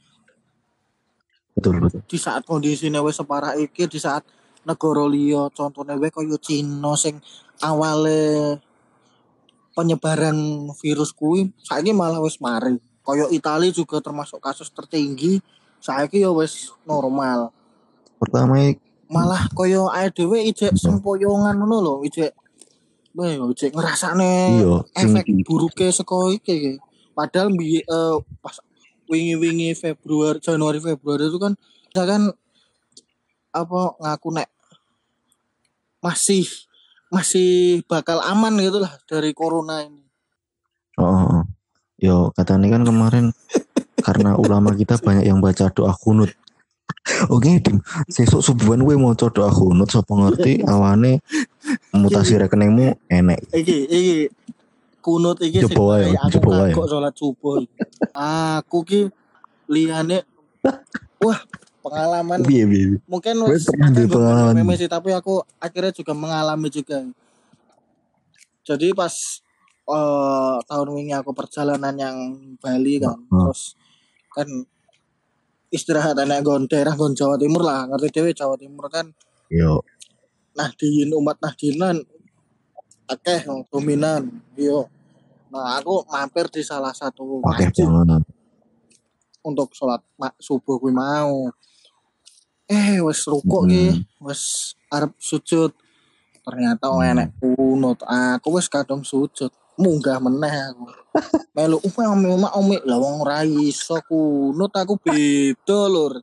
Betul, 1.61 1.77
betul. 1.85 2.01
di 2.09 2.17
saat 2.17 2.49
kondisinya 2.49 3.05
wis 3.05 3.21
separah 3.21 3.53
iki 3.61 3.85
di 3.85 4.01
saat 4.01 4.25
negara 4.65 5.05
liya 5.05 5.53
contohnya 5.53 6.01
wae 6.01 6.09
kaya 6.09 6.41
Cina 6.41 6.97
sing 6.97 7.21
awale 7.61 8.57
penyebaran 9.77 10.73
virus 10.81 11.13
kuwi 11.13 11.53
saiki 11.61 11.93
malah 11.93 12.25
wis 12.25 12.41
mari. 12.41 12.81
Kaya 13.05 13.29
Italia 13.29 13.69
juga 13.69 14.01
termasuk 14.01 14.41
kasus 14.41 14.73
tertinggi 14.73 15.45
saiki 15.85 16.25
ya 16.25 16.33
wis 16.33 16.73
normal. 16.89 17.53
Pertama 18.17 18.57
malah 19.13 19.45
kaya 19.53 19.85
ae 19.93 20.09
dhewe 20.09 20.41
ijek 20.49 20.81
sempoyongan 20.81 21.61
ngono 21.61 21.77
lho 21.85 21.95
ijek 22.09 22.33
Wah, 23.11 23.27
ijek 23.27 23.75
iya, 23.75 24.87
sing 24.95 25.19
efek 25.19 25.27
buruknya 25.43 25.91
saka 25.91 26.31
iki. 26.31 26.79
Padahal 27.11 27.51
bi 27.59 27.83
eh, 27.83 28.17
pas 28.39 28.55
wingi-wingi 29.11 29.75
Februari 29.75 30.39
Januari 30.39 30.79
Februari 30.79 31.27
itu 31.27 31.39
kan 31.43 31.59
kita 31.91 32.03
kan 32.07 32.23
apa 33.51 33.81
ngaku 33.99 34.29
nek 34.31 34.49
masih 35.99 36.47
masih 37.11 37.83
bakal 37.91 38.23
aman 38.23 38.55
gitu 38.63 38.79
lah 38.79 38.95
dari 39.11 39.35
corona 39.35 39.83
ini 39.83 40.01
Oh, 41.01 41.09
oh, 41.09 41.25
oh. 41.41 41.45
Yo, 42.01 42.33
katanya 42.37 42.77
kan 42.77 42.83
kemarin 42.85 43.25
karena 44.01 44.37
ulama 44.37 44.73
kita 44.77 45.01
banyak 45.01 45.29
yang 45.29 45.41
baca 45.41 45.69
doa 45.73 45.93
kunut. 45.97 46.33
Oke, 47.33 47.61
Dim. 47.61 47.81
Sesuk 48.09 48.41
subuhan 48.45 48.85
gue 48.85 48.97
mau 48.97 49.17
doa 49.17 49.49
kunut 49.53 49.89
sapa 49.89 50.13
ngerti 50.13 50.61
awane 50.73 51.21
mutasi 51.93 52.41
rekeningmu 52.41 52.97
enek. 53.09 53.41
iki 53.53 53.85
iki 53.89 54.17
kunut 55.01 55.41
iki 55.41 55.65
sing 55.65 55.77
wae, 55.77 56.13
aku 56.15 56.39
kok 56.73 56.87
sholat 56.87 57.15
subuh 57.17 57.61
aku 58.13 58.79
ki 58.85 59.01
liyane 59.67 60.23
wah 61.19 61.41
pengalaman 61.81 62.45
Piye 62.45 62.65
piye. 62.69 63.01
mungkin 63.09 63.41
wis 63.49 63.65
di 63.67 64.05
pengalaman. 64.05 64.53
meme 64.53 64.77
sih 64.77 64.85
tapi 64.87 65.11
aku 65.11 65.41
akhirnya 65.57 65.91
juga 65.91 66.13
mengalami 66.13 66.69
juga 66.69 67.01
jadi 68.63 68.93
pas 68.93 69.15
eh, 69.89 70.57
tahun 70.63 70.89
ini 71.01 71.13
aku 71.17 71.33
perjalanan 71.33 71.97
yang 71.97 72.17
Bali 72.61 73.01
kan 73.01 73.17
Hmm. 73.27 73.49
terus 73.49 73.75
kan 74.31 74.47
istirahat 75.71 76.15
enak 76.15 76.45
gon 76.45 76.67
daerah 76.67 76.95
gon 76.95 77.15
Jawa 77.15 77.35
Timur 77.35 77.63
lah 77.63 77.89
ngerti 77.89 78.09
dewe 78.13 78.31
Jawa 78.31 78.55
Timur 78.55 78.87
kan 78.87 79.11
Yo, 79.51 79.83
Nahdien 80.55 81.11
umat 81.15 81.43
Nahdinan 81.43 82.03
akeh 83.11 83.43
dominan 83.69 84.31
yo 84.55 84.87
nah 85.51 85.83
aku 85.83 86.07
mampir 86.07 86.47
di 86.47 86.63
salah 86.63 86.95
satu 86.95 87.43
oke 87.43 87.51
masjid. 87.51 87.83
banget. 87.83 88.23
untuk 89.41 89.73
sholat 89.73 90.05
subuh 90.37 90.77
kuwi 90.77 90.93
mau. 90.93 91.49
Eh 92.71 93.01
wes 93.03 93.25
rukuk 93.27 93.67
Hmm. 93.67 93.73
ki 93.73 93.85
wes 94.23 94.77
arep 94.93 95.11
sujud. 95.19 95.73
Ternyata 96.45 96.87
Hmm. 96.93 97.03
enek 97.03 97.29
kunut. 97.41 97.99
Aku 98.05 98.55
wes 98.55 98.69
kadung 98.69 99.03
sujud. 99.03 99.51
Munggah 99.81 100.21
meneh 100.21 100.55
aku. 100.71 100.85
Melu 101.57 101.81
umi 101.83 102.05
umi 102.05 102.29
umi 102.37 102.49
umi 102.53 102.77
lah 102.85 102.99
wong 103.01 103.25
ora 103.27 103.43
iso 103.43 103.99
kunut 104.07 104.71
aku 104.77 104.95
beda 105.01 105.81
lur. 105.91 106.21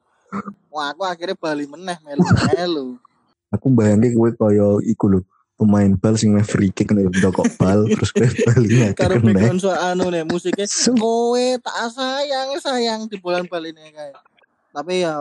Wah, 0.69 0.93
aku 0.93 1.01
akhirnya 1.03 1.35
bali 1.35 1.65
meneh 1.65 1.97
melu 2.05 2.23
melu. 2.23 2.87
Aku 3.55 3.71
bayangke 3.71 4.11
kowe 4.11 4.27
kaya 4.27 4.83
iku 4.83 5.07
lho, 5.07 5.19
pemain 5.57 5.89
bal 5.97 6.13
sing 6.13 6.37
free 6.45 6.69
kick 6.69 6.93
nek 6.93 7.09
ndokok 7.09 7.49
bal 7.57 7.85
terus 7.91 8.13
kowe 8.13 8.29
bali 8.29 8.93
karo 8.93 9.17
background 9.17 9.59
so 9.59 9.73
anu 9.73 10.13
nih 10.13 10.21
musiknya 10.23 10.69
kowe 10.93 11.45
tak 11.57 11.77
sayang 11.91 12.53
sayang 12.61 13.09
di 13.09 13.17
bulan 13.17 13.49
Bali 13.49 13.73
ini 13.73 13.89
kayak. 13.89 14.21
Tapi 14.69 15.01
ya 15.01 15.17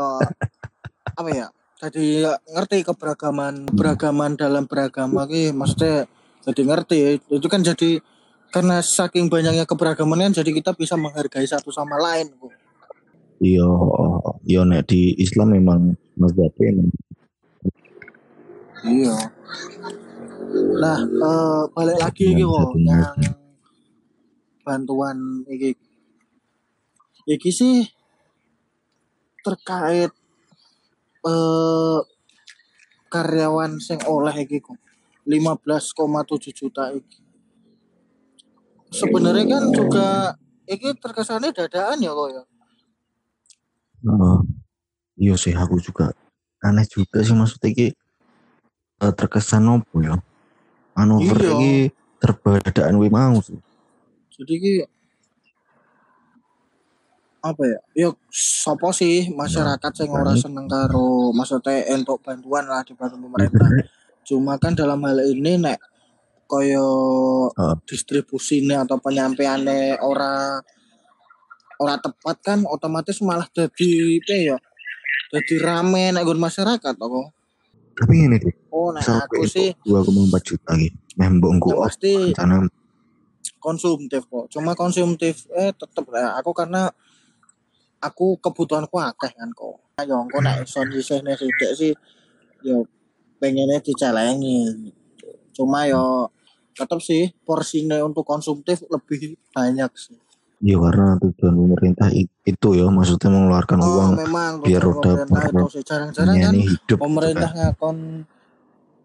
apa 1.16 1.31
ya 1.33 1.49
jadi 1.81 2.37
ngerti 2.52 2.85
keberagaman 2.85 3.73
beragaman 3.73 4.37
dalam 4.37 4.69
beragama 4.69 5.25
ki 5.25 5.57
maksudnya 5.57 6.05
jadi 6.45 6.62
ngerti. 6.69 6.99
Itu 7.33 7.49
kan 7.49 7.64
jadi 7.64 8.05
karena 8.52 8.85
saking 8.85 9.33
banyaknya 9.33 9.64
keberagaman 9.64 10.28
kan 10.28 10.45
jadi 10.45 10.52
kita 10.52 10.76
bisa 10.76 11.00
menghargai 11.00 11.49
satu 11.49 11.73
sama 11.73 11.97
lain 11.97 12.28
Bu. 12.37 12.52
Yo, 13.37 13.69
yo 14.49 14.64
nek 14.64 14.88
di 14.88 15.12
Islam 15.21 15.52
memang 15.52 15.93
mazhabnya 16.16 16.88
iya 18.87 19.16
nah 20.76 20.99
eh, 21.03 21.62
balik 21.73 21.97
lagi 21.99 22.25
iki 22.33 22.45
kok 22.45 22.71
yang 22.76 23.35
bantuan 24.67 25.47
iki. 25.47 25.79
Iki 27.26 27.50
sih 27.50 27.76
terkait 29.43 30.11
eh 31.26 32.00
karyawan 33.11 33.79
sing 33.79 34.03
oleh 34.07 34.35
iki 34.43 34.59
kok. 34.59 34.79
15,7 35.26 36.55
juta 36.55 36.95
iki. 36.95 37.19
Sebenarnya 38.95 39.59
kan 39.59 39.65
juga 39.75 40.09
iki 40.71 40.95
terkesannya 40.99 41.50
dadaan 41.50 41.99
ya 41.99 42.15
kok 42.15 42.29
ya? 42.31 42.43
Heeh. 44.07 44.38
iya 45.17 45.35
sih 45.35 45.57
aku 45.57 45.81
juga 45.81 46.12
aneh 46.61 46.85
juga 46.87 47.25
sih 47.25 47.33
maksudnya 47.33 47.69
iki 47.73 47.87
eh, 49.03 49.12
terkesan 49.17 49.65
opo 49.67 50.05
ya 50.05 50.21
manuver 50.97 51.37
Iya. 51.38 51.53
iki 51.55 51.75
terbadaan 52.17 52.97
we 52.97 53.12
mau 53.12 53.37
sih 53.38 53.61
Jadi 54.33 54.55
ki 54.57 54.75
apa 57.41 57.62
ya? 57.62 57.79
Yo 57.95 58.09
sopo 58.29 58.91
sih 58.91 59.31
masyarakat 59.31 59.93
sing 59.95 60.11
ora 60.11 60.35
Nah, 60.35 60.37
seneng 60.37 60.67
karo 60.67 61.31
maksudnya 61.31 61.87
entuk 61.95 62.19
bantuan 62.21 62.67
lah 62.67 62.83
dibantu 62.83 63.17
pemerintah. 63.23 63.71
Cuma 64.26 64.59
kan 64.59 64.75
dalam 64.75 64.99
hal 65.07 65.23
ini 65.23 65.55
nek 65.57 65.79
koyo 66.50 66.88
Oh. 67.47 67.75
distribusine 67.87 68.75
atau 68.75 68.99
penyampaiannya 68.99 70.03
ora 70.03 70.59
ora 71.79 71.95
tepat 72.03 72.37
kan 72.43 72.59
otomatis 72.67 73.23
malah 73.23 73.47
jadi 73.49 74.19
ya? 74.26 74.59
Jadi 75.31 75.55
rame 75.62 76.11
nek 76.12 76.26
masyarakat 76.26 76.95
apa? 76.99 77.21
Tapi 77.97 78.29
ini 78.29 78.37
deh, 78.37 78.55
Oh, 78.69 78.93
misal 78.93 79.25
aku 79.25 79.49
sih 79.49 79.73
dua 79.81 80.05
empat 80.05 80.43
juta 80.45 80.76
lagi. 80.76 80.93
Nah, 81.17 81.33
mbok 81.33 81.81
pasti 81.81 82.12
rencana 82.37 82.69
konsumtif 83.57 84.29
kok. 84.29 84.53
Cuma 84.53 84.76
konsumtif 84.76 85.49
eh 85.57 85.73
tetep 85.73 86.05
ya 86.12 86.37
aku 86.37 86.53
karena 86.53 86.93
aku 88.05 88.37
kebutuhanku 88.37 89.00
akeh 89.00 89.33
kan 89.33 89.49
kok. 89.57 89.81
Ayo 89.97 90.21
engko 90.21 90.45
nek 90.45 90.69
iso 90.69 90.85
nyisihne 90.85 91.33
sithik 91.41 91.73
sih 91.73 91.93
yo 92.61 92.85
pengennya 93.41 93.81
dicelengi 93.81 94.93
gitu. 94.93 95.29
Cuma 95.57 95.88
yo 95.88 96.29
tetep 96.76 97.00
sih 97.00 97.33
porsinya 97.49 97.97
untuk 98.05 98.29
konsumtif 98.29 98.85
lebih 98.93 99.41
banyak 99.57 99.88
sih. 99.97 100.21
Ya 100.64 100.76
karena 100.80 101.20
tujuan 101.20 101.54
pemerintah 101.54 102.08
itu 102.16 102.68
ya 102.72 102.88
maksudnya 102.88 103.28
mengeluarkan 103.28 103.78
Oh, 103.84 103.88
uang 103.92 104.10
memang 104.16 104.50
biar 104.64 104.80
roda 104.80 105.12
sih 105.68 105.84
jarang-jarang 105.84 106.36
kan 106.40 106.52
ini 106.56 106.64
hidup 106.64 106.98
pemerintah 106.98 107.50
kan. 107.52 107.76
ngakon 107.76 107.96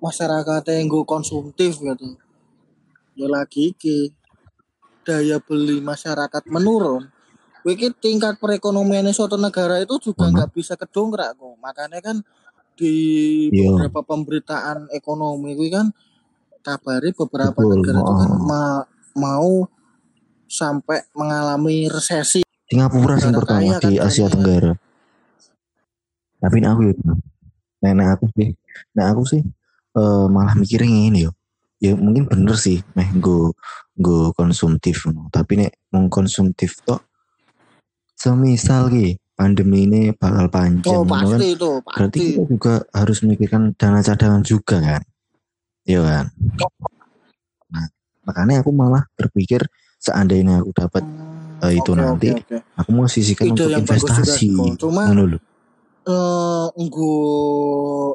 masyarakat 0.01 0.61
yang 0.73 0.87
gue 0.89 1.03
konsumtif 1.05 1.77
gitu. 1.77 2.07
Ya 3.19 3.27
lagi 3.27 3.75
ki 3.75 4.15
daya 5.03 5.37
beli 5.43 5.83
masyarakat 5.83 6.43
menurun. 6.47 7.11
Wiki 7.61 7.93
tingkat 8.01 8.41
perekonomian 8.41 9.05
suatu 9.13 9.37
negara 9.37 9.77
itu 9.77 10.01
juga 10.01 10.25
nggak 10.33 10.49
bisa 10.55 10.73
kedongkrak 10.73 11.37
kok. 11.37 11.55
Makanya 11.61 11.99
kan 12.01 12.17
di 12.73 12.95
Iya. 13.53 13.77
beberapa 13.77 14.01
pemberitaan 14.01 14.89
ekonomi 14.89 15.53
kan 15.69 15.93
kabari 16.65 17.13
beberapa 17.13 17.53
Betul, 17.61 17.81
negara 17.81 17.99
itu 18.01 18.13
kan 18.17 18.29
ma- 18.41 18.87
mau 19.13 19.69
sampai 20.51 21.07
mengalami 21.15 21.87
resesi. 21.87 22.43
Singapura 22.67 23.15
sing 23.15 23.31
Negara 23.31 23.39
pertama 23.39 23.59
kaya 23.63 23.75
kan 23.79 23.87
di 23.87 23.95
Asia. 24.03 24.27
Tenggara 24.27 24.75
tapi 26.41 26.55
ini 26.57 26.67
aku 26.67 26.81
ya 26.89 26.93
nah, 27.85 27.91
nah 27.93 28.07
aku 28.17 28.25
sih 28.33 28.49
nah 28.97 29.05
aku 29.13 29.21
sih 29.29 29.41
eh, 29.95 30.25
malah 30.27 30.57
mikirnya 30.57 31.13
ini 31.13 31.29
yo 31.29 31.31
ya 31.77 31.93
mungkin 31.93 32.25
bener 32.25 32.57
sih 32.57 32.81
meh 32.97 33.09
go 33.21 33.53
go 33.93 34.33
konsumtif 34.33 35.05
no. 35.05 35.29
tapi 35.29 35.61
nek 35.61 35.77
mau 35.93 36.09
konsumtif 36.09 36.81
toh 36.81 37.01
semisal 38.17 38.89
ki 38.89 39.21
pandemi 39.37 39.89
ini 39.89 40.01
bakal 40.13 40.45
panjang 40.53 40.93
Oh 40.93 41.05
kan 41.05 41.25
pasti 41.25 41.57
itu 41.57 41.69
berarti 41.81 42.17
pasti. 42.17 42.29
kita 42.37 42.43
juga 42.45 42.73
harus 42.93 43.17
memikirkan 43.25 43.73
dana 43.77 44.01
cadangan 44.01 44.41
juga 44.45 44.77
kan 44.81 45.01
iya 45.85 46.01
kan 46.01 46.25
nah 47.69 47.85
makanya 48.25 48.61
aku 48.61 48.69
malah 48.73 49.05
berpikir 49.17 49.65
seandainya 50.01 50.65
aku 50.65 50.73
dapat 50.73 51.05
Hmm, 51.61 51.69
eh, 51.69 51.77
itu 51.77 51.93
oke, 51.93 52.01
nanti 52.01 52.29
oke, 52.33 52.41
oke. 52.41 52.57
aku 52.73 52.89
mau 52.89 53.05
sisihkan 53.05 53.53
Ide 53.53 53.69
untuk 53.69 53.69
investasi. 53.85 54.49
Cuma 54.81 55.05
eh 56.01 56.65
nggo 56.73 57.13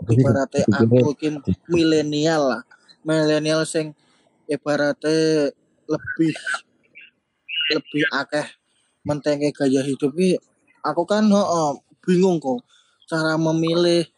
Tapi 0.03 0.19
ibaratnya 0.19 0.63
aku 0.67 1.15
iki 1.15 1.29
milenial 1.71 2.43
lah. 2.43 2.63
Milenial 3.07 3.63
sing 3.63 3.95
ibaratnya 4.51 5.55
lebih 5.87 6.35
lebih 7.71 8.03
akeh 8.11 8.47
mentenge 9.07 9.55
gaya 9.55 9.87
hidup 9.87 10.11
iki 10.19 10.43
aku 10.83 11.07
kan 11.07 11.23
heeh 11.31 11.71
bingung 12.03 12.43
kok 12.43 12.67
cara 13.07 13.39
memilih 13.39 14.11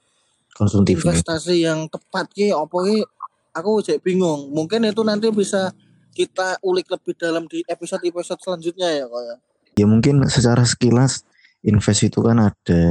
konsumtif 0.57 1.05
ya. 1.05 1.13
investasi 1.13 1.69
yang 1.69 1.85
tepat 1.93 2.33
ki 2.33 2.57
apa 2.57 2.77
ki 2.89 3.05
aku 3.53 3.85
jadi 3.85 4.01
bingung. 4.01 4.49
Mungkin 4.57 4.89
itu 4.89 5.05
nanti 5.05 5.29
bisa 5.29 5.77
kita 6.19 6.59
ulik 6.67 6.91
lebih 6.91 7.15
dalam 7.15 7.47
di 7.47 7.63
episode-episode 7.63 8.43
selanjutnya 8.43 8.91
ya 8.91 9.05
kok 9.07 9.23
ya. 9.23 9.37
ya 9.79 9.87
mungkin 9.87 10.27
secara 10.27 10.67
sekilas 10.67 11.23
invest 11.63 12.11
itu 12.11 12.19
kan 12.19 12.51
ada 12.51 12.83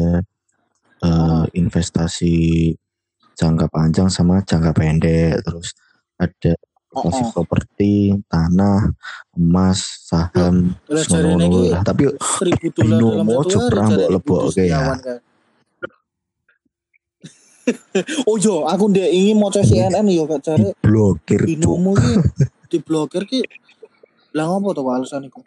eh, 1.03 1.43
investasi 1.59 2.71
jangka 3.35 3.67
panjang 3.67 4.07
sama 4.07 4.39
jangka 4.47 4.71
pendek 4.71 5.43
terus 5.43 5.75
ada 6.15 6.55
investasi 6.55 6.65
Oh, 6.97 7.13
oh. 7.13 7.29
properti 7.29 8.15
tanah 8.25 8.89
emas 9.37 10.07
saham 10.09 10.73
ki 10.89 11.69
lah. 11.69 11.85
tapi 11.85 12.09
Binomo 12.73 13.45
jadi 13.45 13.69
mbok 13.69 14.09
lebok 14.17 14.39
oke 14.49 14.63
ya. 14.65 14.97
Kan. 14.97 15.21
oh 18.31 18.39
yo, 18.39 18.65
aku 18.65 18.89
ndek 18.89 19.11
ingin 19.13 19.35
mau 19.37 19.51
CNN 19.51 20.07
yo 20.09 20.25
gak 20.25 20.41
cari 20.41 20.71
diblokir 20.73 21.43
cuk. 21.43 21.47
binomo 21.51 21.91
ki 21.93 22.13
diblokir 22.67 23.23
ki. 23.23 23.41
Lah 24.35 24.45
ngopo 24.45 24.75
to 24.75 24.83
alasan 24.85 25.25
iku? 25.25 25.41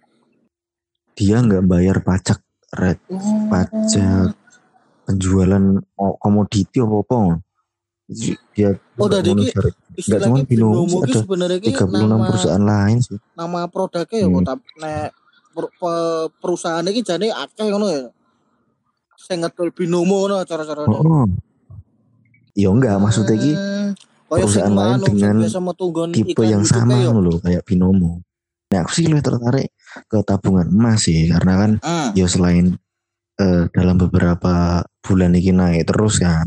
dia 1.10 1.36
nggak 1.36 1.68
bayar 1.68 2.00
pajak 2.00 2.40
red 2.72 2.96
Oh. 3.12 3.20
pajak 3.52 4.32
penjualan 5.04 5.60
oh, 5.94 6.16
komoditi 6.16 6.80
apa 6.80 6.96
apa 6.96 7.18
Jadi 8.08 8.32
dia 8.56 8.70
Oh, 8.96 9.04
nggak 9.04 9.20
cuman 10.24 10.40
Binomo 10.48 10.88
binomo 10.88 10.96
sih, 11.04 11.20
ki 11.20 11.34
ada 11.36 11.56
ki 11.60 11.70
36 11.76 12.08
nama 12.08 12.24
perusahaan 12.24 12.64
lain 12.64 12.96
sih 13.04 13.18
nama 13.36 13.68
produknya 13.68 14.16
ya 14.16 14.26
Hmm. 14.26 14.34
kok 14.34 14.44
tapi 14.48 14.66
nek 14.80 15.08
per- 15.50 15.72
pe- 15.76 16.28
perusahaan 16.40 16.88
iki 16.88 17.00
jane 17.04 17.28
akeh 17.28 17.68
ngono 17.68 17.86
ya. 17.90 18.08
Sing 19.20 19.44
ngedol 19.44 19.68
binomo 19.70 20.24
ngono 20.24 20.40
cara-cara. 20.48 20.88
oh, 20.88 21.04
oh. 21.04 21.26
ya 22.56 22.72
enggak 22.72 22.96
maksudnya 22.96 23.36
ki 23.36 23.52
sing 23.52 23.92
perusahaan 24.30 24.70
lain 24.70 24.94
anu, 25.02 25.06
dengan 25.10 25.36
tipe 26.14 26.42
yang 26.46 26.62
sama 26.62 26.94
loh 27.10 27.42
kayak 27.42 27.66
binomo 27.66 28.22
nah 28.70 28.86
aku 28.86 28.90
sih 28.94 29.10
lebih 29.10 29.26
tertarik 29.26 29.74
ke 30.06 30.22
tabungan 30.22 30.70
emas 30.70 31.02
sih 31.02 31.26
karena 31.26 31.52
kan 31.58 31.70
Hmm. 31.82 32.14
ya 32.14 32.30
selain 32.30 32.78
eh, 33.42 33.66
dalam 33.74 33.98
beberapa 33.98 34.86
bulan 35.02 35.34
ini 35.34 35.50
naik 35.50 35.90
terus 35.90 36.22
kan 36.22 36.46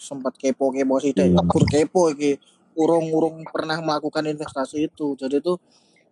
sempat 0.00 0.32
kepo-kepo 0.40 0.96
sih 0.96 1.12
deh. 1.12 1.28
Hmm. 1.28 1.44
Kur 1.44 1.68
kepo 1.68 2.08
iki. 2.16 2.40
Urung-urung 2.72 3.44
pernah 3.44 3.76
melakukan 3.84 4.24
investasi 4.24 4.88
itu. 4.88 5.12
Jadi 5.20 5.44
itu 5.44 5.60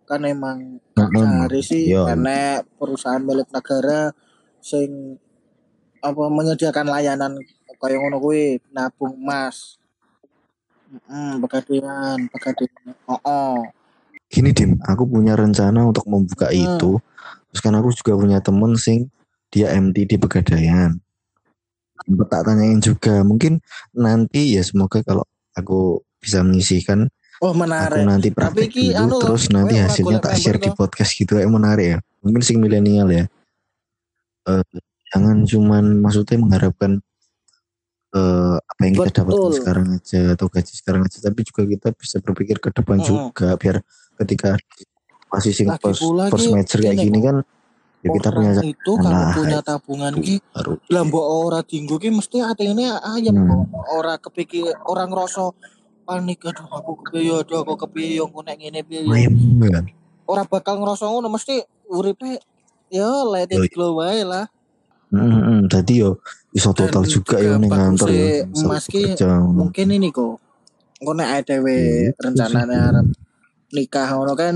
kan 0.05 0.21
emang 0.21 0.77
Heeh. 0.93 1.09
cari 1.49 1.61
sih 1.65 1.89
Iya. 1.89 2.13
karena 2.13 2.61
perusahaan 2.77 3.21
milik 3.21 3.49
negara 3.49 4.13
sing 4.61 5.17
apa 6.05 6.23
menyediakan 6.29 6.85
layanan 6.85 7.33
kayak 7.81 7.97
ngono 7.97 8.21
kuwi 8.21 8.61
nabung 8.69 9.17
emas. 9.17 9.78
Heeh, 10.89 11.31
pegadaian, 11.37 12.17
pegadaian. 12.33 12.93
Oh, 13.05 13.19
oh. 13.21 13.57
gini 14.29 14.53
dim 14.53 14.77
aku 14.85 15.09
punya 15.09 15.33
rencana 15.33 15.89
untuk 15.89 16.05
membuka 16.05 16.53
Hmm. 16.53 16.77
itu 16.77 17.01
terus 17.49 17.61
kan 17.65 17.73
aku 17.73 17.89
juga 17.97 18.13
punya 18.13 18.37
temen 18.37 18.77
sing 18.77 19.09
dia 19.49 19.73
MT 19.73 20.05
di 20.05 20.21
Pegadaian 20.21 21.01
tak 22.29 22.41
tanyain 22.45 22.77
juga 22.77 23.25
mungkin 23.25 23.57
nanti 23.89 24.53
ya 24.53 24.61
semoga 24.61 25.01
kalau 25.01 25.25
aku 25.57 26.05
bisa 26.21 26.45
menyisihkan 26.45 27.09
Oh, 27.41 27.55
aku 27.55 27.63
menarik. 27.65 28.03
nanti 28.05 28.29
Tapi 28.29 28.37
praktek 28.37 28.69
ki 28.69 28.85
dulu 28.93 29.01
anu 29.01 29.15
terus 29.17 29.43
nanti 29.49 29.75
hasilnya 29.81 30.19
tak 30.21 30.35
share 30.37 30.61
di 30.61 30.69
podcast 30.77 31.11
gitu 31.17 31.39
ya 31.41 31.49
menarik 31.49 31.85
ya 31.95 31.97
mungkin 32.21 32.41
sing 32.45 32.61
milenial 32.61 33.09
ya 33.09 33.25
Eh, 34.45 34.63
jangan 35.09 35.41
cuman 35.45 36.05
maksudnya 36.05 36.37
mengharapkan 36.37 37.01
eh, 38.15 38.57
apa 38.57 38.81
yang 38.85 38.93
kita 38.97 39.11
dapatkan 39.21 39.37
Betul. 39.37 39.57
sekarang 39.61 39.85
aja 39.93 40.21
atau 40.33 40.47
gaji 40.49 40.73
sekarang 40.73 41.01
aja 41.05 41.17
tapi 41.21 41.41
juga 41.45 41.61
kita 41.65 41.87
bisa 41.93 42.15
berpikir 42.23 42.57
ke 42.57 42.69
depan 42.73 42.97
Mm-mm. 42.97 43.07
juga 43.07 43.49
biar 43.59 43.77
ketika 44.23 44.57
masih 45.29 45.53
sing 45.53 45.69
Lagi 45.69 45.83
post 45.85 46.01
pula 46.01 46.25
post 46.33 46.49
ki, 46.49 46.53
match 46.57 46.73
kayak 46.73 46.97
gini 46.97 47.19
kan 47.21 47.35
ya 47.99 48.09
kita 48.15 48.27
punya 48.33 48.51
Orang 48.55 48.65
itu 48.65 48.91
kalau 48.97 49.11
Nah, 49.13 49.33
punya 49.35 49.59
tabungan 49.61 50.13
itu 50.17 50.23
ki 50.25 50.35
lah 50.89 51.03
mbok 51.05 51.25
ora 51.45 51.59
dinggo 51.61 51.95
ki 52.01 52.09
mesti 52.09 52.37
atine 52.41 52.97
ayam 53.03 53.35
Hmm. 53.37 53.65
Ora 53.93 54.17
kepikir 54.17 54.73
orang 54.89 55.13
ngerasa 55.13 55.53
panik 56.07 56.41
aduh 56.49 56.65
aku 56.73 56.91
kepiye 57.05 57.33
aduh 57.45 57.61
aku 57.61 57.73
kepiye 57.85 58.17
yo 58.17 58.25
nek 58.41 58.57
ngene 58.57 58.81
piye 58.81 59.05
yo. 59.05 59.13
ayam 59.13 59.33
kan 59.61 59.85
Ora 60.29 60.45
bakal 60.45 60.81
ngerasa 60.81 61.09
ngono 61.09 61.29
mesti 61.29 61.61
uripe 61.89 62.37
ya 62.89 63.09
let 63.25 63.49
it 63.49 63.69
glow 63.73 63.97
wae 64.01 64.21
lah. 64.25 64.45
Mm-mm, 65.09 65.65
tadi 65.65 66.05
yo 66.05 66.21
iso 66.53 66.69
total 66.69 67.01
Dan 67.05 67.09
juga 67.09 67.41
juga 67.41 67.45
yo 67.49 67.53
ning 67.57 67.71
kantor 67.73 68.07
yo 68.13 68.25
ki 68.85 69.17
ngono. 69.17 69.65
mungkin 69.65 69.87
ini 69.89 70.09
kok. 70.13 70.37
Engko 71.01 71.11
nek 71.17 71.47
dhewe 71.49 71.73
itu 71.73 72.13
sih. 72.13 72.13
rencananya 72.21 72.77
arep 72.93 73.05
nikah 73.73 74.07
ngono 74.13 74.33
kan 74.37 74.55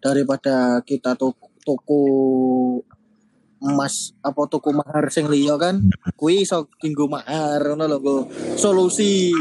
daripada 0.00 0.80
kita 0.80 1.12
tuku, 1.18 1.48
tuku 1.60 2.02
emas 3.60 4.16
apa 4.24 4.40
tuku 4.48 4.72
mahar 4.72 5.12
sing 5.12 5.28
liya 5.28 5.60
kan 5.60 5.84
kuwi 6.16 6.48
iso 6.48 6.64
dinggo 6.80 7.04
mahar 7.04 7.60
ngono 7.60 7.84
lho 7.84 8.14
solusi 8.56 9.36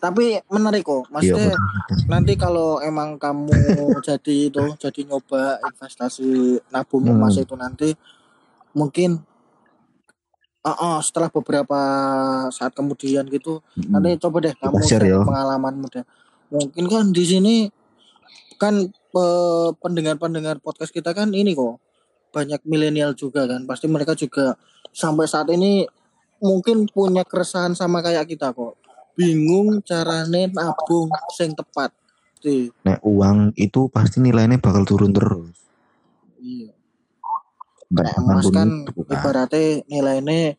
Tapi 0.00 0.32
menarik 0.48 0.80
kok. 0.80 1.12
Iya 1.12 1.36
Maksudnya 1.36 1.52
betul. 1.52 2.08
nanti 2.08 2.32
kalau 2.32 2.80
emang 2.80 3.20
kamu 3.20 3.52
jadi 4.08 4.48
itu 4.48 4.64
jadi 4.80 5.00
nyoba 5.04 5.60
investasi 5.60 6.56
nabung 6.72 7.04
Hmm. 7.04 7.20
emas 7.20 7.36
itu 7.36 7.52
nanti 7.52 7.92
mungkin 8.72 9.20
ah 10.60 10.76
ah, 10.76 10.98
setelah 11.00 11.32
beberapa 11.32 11.78
saat 12.52 12.76
kemudian 12.76 13.24
gitu 13.32 13.64
Mm. 13.80 13.96
nanti 13.96 14.08
coba 14.20 14.44
deh 14.44 14.54
kamu 14.56 14.76
share 14.84 15.08
ya. 15.08 15.20
pengalamanmu 15.24 15.86
deh 15.88 16.04
mungkin 16.52 16.84
kan 16.90 17.04
di 17.14 17.24
sini 17.24 17.54
kan 18.60 18.92
pendengar-pendengar 19.80 20.60
podcast 20.60 20.92
kita 20.92 21.16
kan 21.16 21.32
ini 21.32 21.56
kok 21.56 21.80
banyak 22.30 22.60
milenial 22.68 23.16
juga 23.16 23.48
kan 23.48 23.64
pasti 23.64 23.88
mereka 23.88 24.12
juga 24.14 24.54
sampai 24.92 25.26
saat 25.26 25.48
ini 25.50 25.88
mungkin 26.38 26.86
punya 26.92 27.24
keresahan 27.24 27.72
sama 27.72 28.04
kayak 28.04 28.28
kita 28.28 28.52
kok 28.52 28.76
bingung 29.16 29.80
carane 29.82 30.52
nabung 30.52 31.08
sing 31.34 31.56
tepat 31.56 31.90
Nek 32.40 33.04
uang 33.04 33.52
itu 33.60 33.92
pasti 33.92 34.16
nilainya 34.16 34.56
bakal 34.56 34.88
turun 34.88 35.12
terus. 35.12 35.52
iya 36.40 36.72
Akan 37.90 38.22
emas 38.22 38.46
kan 38.54 38.68
itu, 38.86 39.02
kan. 39.02 39.14
ibaratnya 39.18 39.82
nilainya 39.90 40.54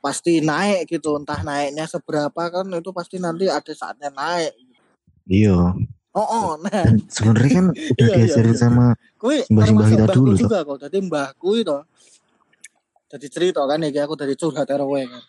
pasti 0.00 0.40
naik 0.40 0.86
gitu 0.86 1.18
entah 1.18 1.42
naiknya 1.42 1.84
seberapa 1.90 2.42
kan 2.48 2.64
itu 2.72 2.90
pasti 2.94 3.18
nanti 3.18 3.50
ada 3.50 3.72
saatnya 3.74 4.08
naik 4.14 4.54
Iya. 5.26 5.76
oh, 6.14 6.26
oh 6.26 6.48
nah 6.62 6.86
sebenarnya 7.10 7.50
kan 7.58 7.66
udah 7.74 8.06
Iya, 8.06 8.06
iya, 8.06 8.16
diajarin 8.26 8.54
iya. 8.54 8.58
sama 8.58 8.86
Kui 9.20 9.44
termasuk 9.44 10.00
kita 10.00 10.16
dulu, 10.16 10.32
juga 10.32 10.64
kok. 10.64 10.80
Jadi 10.80 10.96
mbahku 11.04 11.50
itu 11.60 11.78
jadi 13.10 13.26
cerita 13.28 13.60
kan 13.68 13.84
iki 13.84 14.00
aku 14.00 14.14
dari 14.16 14.32
curhat 14.32 14.64
RW 14.64 14.94
kan. 15.04 15.22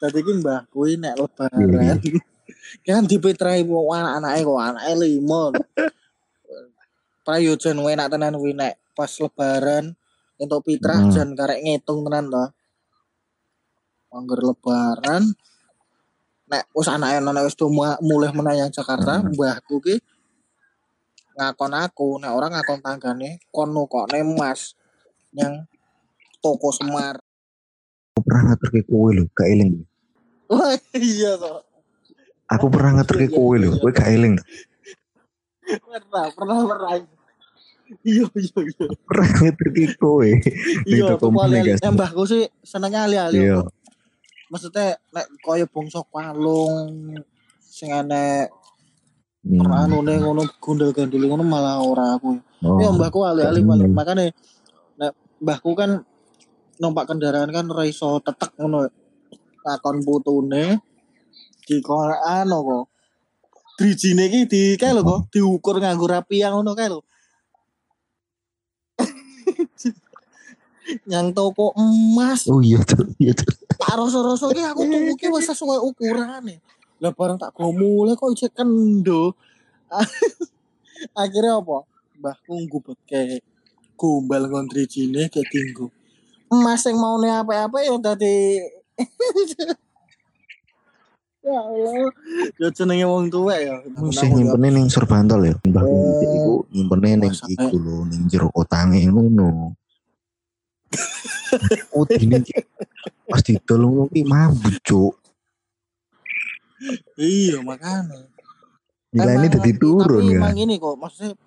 Jadi 0.00 0.18
ki 0.24 0.32
mbahku 0.40 0.80
ini 0.88 1.04
nek 1.04 1.14
lebaran 1.20 2.00
kan 2.88 3.04
dipitrai 3.04 3.60
wong 3.68 3.92
anak-anake 3.92 4.40
kok 4.48 4.60
anake 4.64 4.92
limo. 4.96 5.44
Prayojan 7.26 7.76
wae 7.84 7.92
nak 7.98 8.08
tenan 8.08 8.40
kuwi 8.40 8.56
nek 8.56 8.80
pas 8.96 9.10
lebaran 9.20 9.94
entuk 10.40 10.62
pitrah 10.66 11.02
Hmm. 11.02 11.10
jan 11.10 11.34
karek 11.38 11.60
ngitung 11.62 12.06
tenan 12.06 12.30
to. 12.30 12.44
Angger 14.14 14.40
lebaran 14.42 15.34
nek 16.50 16.64
wis 16.76 16.88
anake 16.88 17.18
anak 17.18 17.44
wis 17.46 17.56
mulai 18.04 18.30
menayang 18.32 18.70
Jakarta, 18.70 19.22
Hmm. 19.22 19.34
mbahku 19.34 19.82
ki 19.82 19.96
ngakon 21.34 21.74
aku, 21.74 22.08
nek 22.22 22.32
orang 22.34 22.52
ngakon 22.54 22.80
tanggane 22.84 23.42
kono 23.50 23.90
kok 23.90 24.10
mas 24.38 24.78
yang 25.34 25.66
toko 26.42 26.70
Semar. 26.70 27.18
aku 28.14 28.22
pernah 28.26 28.42
ngeter 28.54 28.68
ke 28.70 28.80
kowe 28.86 29.10
lho, 29.10 29.24
gak 29.34 29.48
eling. 29.50 29.72
Wah 30.50 30.76
iya 30.94 31.34
toh. 31.40 31.64
Aku 32.50 32.66
pernah 32.70 33.00
ngeter 33.00 33.16
ke 33.26 33.28
kowe 33.34 33.56
lho, 33.58 33.74
kowe 33.82 33.90
gak 33.90 34.10
eling. 34.10 34.38
Pernah, 35.66 36.26
pernah, 36.36 36.58
pernah. 36.68 36.92
Iya, 38.04 38.24
iya, 38.32 38.58
iya. 38.64 38.86
Pernah 39.04 39.28
ngeter 39.44 39.68
ke 39.72 39.84
kowe. 40.00 40.28
Iya, 40.88 41.16
guys. 41.20 41.80
Nek 41.84 41.92
mbahku 41.92 42.22
sih 42.24 42.48
senengnya 42.64 43.04
ali-ali. 43.04 43.44
Iya. 43.44 43.60
Maksudnya 44.48 44.96
nek 45.12 45.26
koyo 45.44 45.68
bongso 45.68 46.04
palung 46.08 47.12
sing 47.60 47.92
enek 47.92 48.48
Hmm. 49.44 49.68
anune 49.68 50.24
ngono 50.24 50.48
gundul-gandul 50.56 51.28
ngono 51.28 51.44
malah 51.44 51.76
ora 51.84 52.16
aku. 52.16 52.32
Oh. 52.64 52.80
Ya 52.80 52.88
mbahku 52.88 53.28
ali-ali 53.28 53.60
Hmm. 53.60 53.76
paling. 53.76 53.92
Makane 53.92 54.24
nek 54.96 55.12
mbahku 55.36 55.76
kan 55.76 56.00
numpak 56.80 57.12
kendaraan 57.12 57.52
kan 57.52 57.68
ora 57.68 57.84
iso 57.84 58.24
tetek 58.24 58.56
ngono. 58.56 58.88
Takon 59.60 60.00
putune 60.00 60.80
di 61.68 61.76
anu 62.24 62.58
kok. 62.64 62.84
Drijine 63.76 64.32
iki 64.32 64.40
di 64.48 64.62
kae 64.80 64.96
lho 64.96 65.04
kok 65.04 65.20
diukur 65.28 65.76
nganggo 65.76 66.08
rapian 66.08 66.56
ngono 66.56 66.72
kae 66.72 66.88
lho. 66.88 67.04
Yang 71.08 71.26
toko 71.32 71.72
emas 71.76 72.44
Oh 72.44 72.60
iya 72.60 72.80
tuh, 72.84 73.08
iya 73.16 73.32
tuh. 73.32 73.48
tak 73.80 73.96
rasa-rasa 73.96 74.52
ki 74.52 74.62
aku 74.62 74.82
tuku 74.84 75.12
ki 75.16 75.26
wis 75.32 75.48
sesuai 75.48 75.80
ukurane. 75.80 76.60
Lah 77.00 77.12
barang 77.12 77.40
tak 77.40 77.56
go 77.56 77.72
mulai 77.72 78.14
kok 78.16 78.30
ijek 78.32 78.52
kendo. 78.52 79.32
Akhirnya 81.20 81.60
apa? 81.60 81.84
Mbahku 82.20 82.52
ngubet 82.68 82.98
kayak 83.08 83.42
gombal 83.96 84.48
ngontri 84.48 84.84
jine 84.88 85.28
kayak 85.28 85.48
tinggu. 85.50 85.88
Emas 86.52 86.84
yang 86.86 87.00
mau 87.00 87.16
apa-apa 87.18 87.82
ya 87.82 87.96
tadi. 87.98 88.60
ya 91.44 91.58
Allah. 91.60 92.12
Ya 92.60 92.68
jenenge 92.72 93.06
wong 93.08 93.26
tuwek 93.32 93.60
ya. 93.68 93.74
Aku 93.84 94.12
sih 94.14 94.28
nyimpennya 94.30 94.70
ning 94.80 94.86
Surbantol 94.88 95.42
ya. 95.48 95.54
Mbah 95.64 95.82
Oh. 95.84 96.20
Iku 96.20 96.52
nyimpennya 96.72 97.26
ning 97.26 97.32
iku 97.34 97.76
lho, 97.76 98.06
ning 98.08 98.28
jero 98.30 98.48
kotange 98.54 99.00
ngono. 99.10 99.74
Oh, 101.94 102.04
ini 102.10 102.42
pas 103.24 103.40
didol 103.40 103.82
ki 104.10 104.22
mabuk, 104.22 104.74
Cuk. 104.82 105.14
Iya 107.14 107.62
makanya. 107.62 108.26
Nilainya 109.14 109.46
Emang- 109.46 109.54
jadi 109.56 109.70
turun 109.78 110.02
tapi 110.02 110.26
ya. 110.26 110.38
emang 110.42 110.56
ini 110.58 110.74
kok 110.76 110.98
maksudnya 110.98 111.38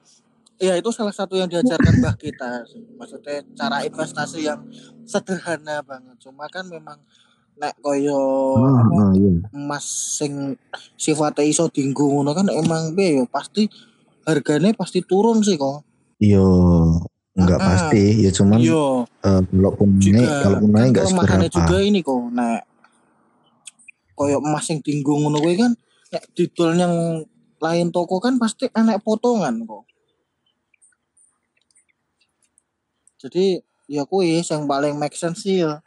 ya 0.58 0.74
itu 0.74 0.90
salah 0.90 1.12
satu 1.12 1.36
yang 1.36 1.52
diajarkan 1.52 2.00
mbah 2.00 2.16
kita 2.16 2.64
maksudnya 2.96 3.44
cara 3.54 3.84
investasi 3.84 4.40
yang 4.42 4.64
sederhana 5.04 5.84
banget 5.84 6.16
cuma 6.18 6.48
kan 6.48 6.64
memang 6.66 6.96
nek 7.54 7.76
koyo 7.78 8.18
Ah, 8.58 8.88
ah, 9.04 9.12
iya. 9.14 9.44
emas 9.52 9.84
sing 10.18 10.56
sifatnya 10.96 11.44
iso 11.44 11.68
dinggo 11.68 12.08
ngono 12.08 12.32
kan 12.32 12.48
emang 12.48 12.96
piye 12.96 13.20
yo 13.20 13.28
pasti 13.28 13.68
harganya 14.24 14.72
pasti 14.74 15.04
turun 15.04 15.44
sih 15.44 15.60
kok 15.60 15.84
Iya, 16.18 16.42
enggak 17.38 17.60
Ah, 17.62 17.64
ah. 17.64 17.70
pasti. 17.72 18.04
Ya 18.26 18.32
cuman 18.34 18.58
iya 18.58 18.86
eh, 19.06 19.42
kalaupun 19.54 19.88
naik, 19.94 20.02
juga 20.02 20.36
kalaupun 20.44 20.70
naik 20.74 20.82
kan 20.82 20.90
enggak 20.90 21.06
kelemahannya 21.06 21.50
seberapa. 21.50 21.58
juga 21.70 21.78
ini 21.86 22.00
kok 22.02 22.20
nek 22.34 22.62
koyo 24.18 24.38
emas 24.42 24.66
yang 24.74 24.80
dinggo 24.82 25.14
ngono 25.22 25.38
kuwi 25.38 25.56
kan 25.62 25.72
nek 26.10 26.24
didol 26.34 26.72
yang 26.74 26.94
lain 27.62 27.88
toko 27.94 28.18
kan 28.18 28.42
pasti 28.42 28.66
enek 28.74 29.06
potongan 29.06 29.62
kok 29.62 29.86
jadi 33.22 33.62
ya 33.86 34.04
kuwi 34.10 34.42
yang 34.42 34.66
paling 34.66 34.98
make 34.98 35.14
sense 35.14 35.46
sih 35.46 35.62
ya 35.62 35.82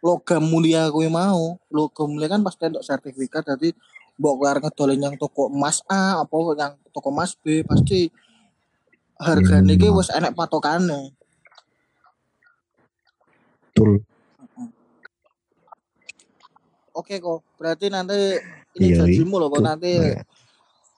logam 0.00 0.44
mulia 0.44 0.88
kuwi 0.88 1.12
mau 1.12 1.60
logam 1.68 2.12
mulia 2.12 2.28
kan 2.32 2.40
pasti 2.40 2.72
untuk 2.72 2.84
sertifikat 2.84 3.44
jadi 3.56 3.76
mbok 4.16 4.34
keluar 4.40 4.56
ngedolin 4.62 5.00
yang 5.00 5.16
toko 5.20 5.52
emas 5.52 5.84
A 5.90 6.22
apa 6.24 6.36
yang 6.56 6.72
toko 6.94 7.08
emas 7.12 7.36
B 7.36 7.66
pasti 7.66 8.08
harganya 9.20 9.74
Hmm. 9.74 9.80
ki 9.82 9.88
wis 9.94 10.10
enek 10.10 10.34
patokane. 10.34 11.14
Betul. 13.74 14.02
oke 16.94 17.14
kok. 17.18 17.40
Berarti 17.58 17.86
nanti 17.90 18.14
ini 18.78 18.86
Iya, 18.94 19.02
janjimu 19.02 19.34
loh 19.38 19.50
kok. 19.50 19.62
Nanti 19.66 19.92
nah, 19.98 20.22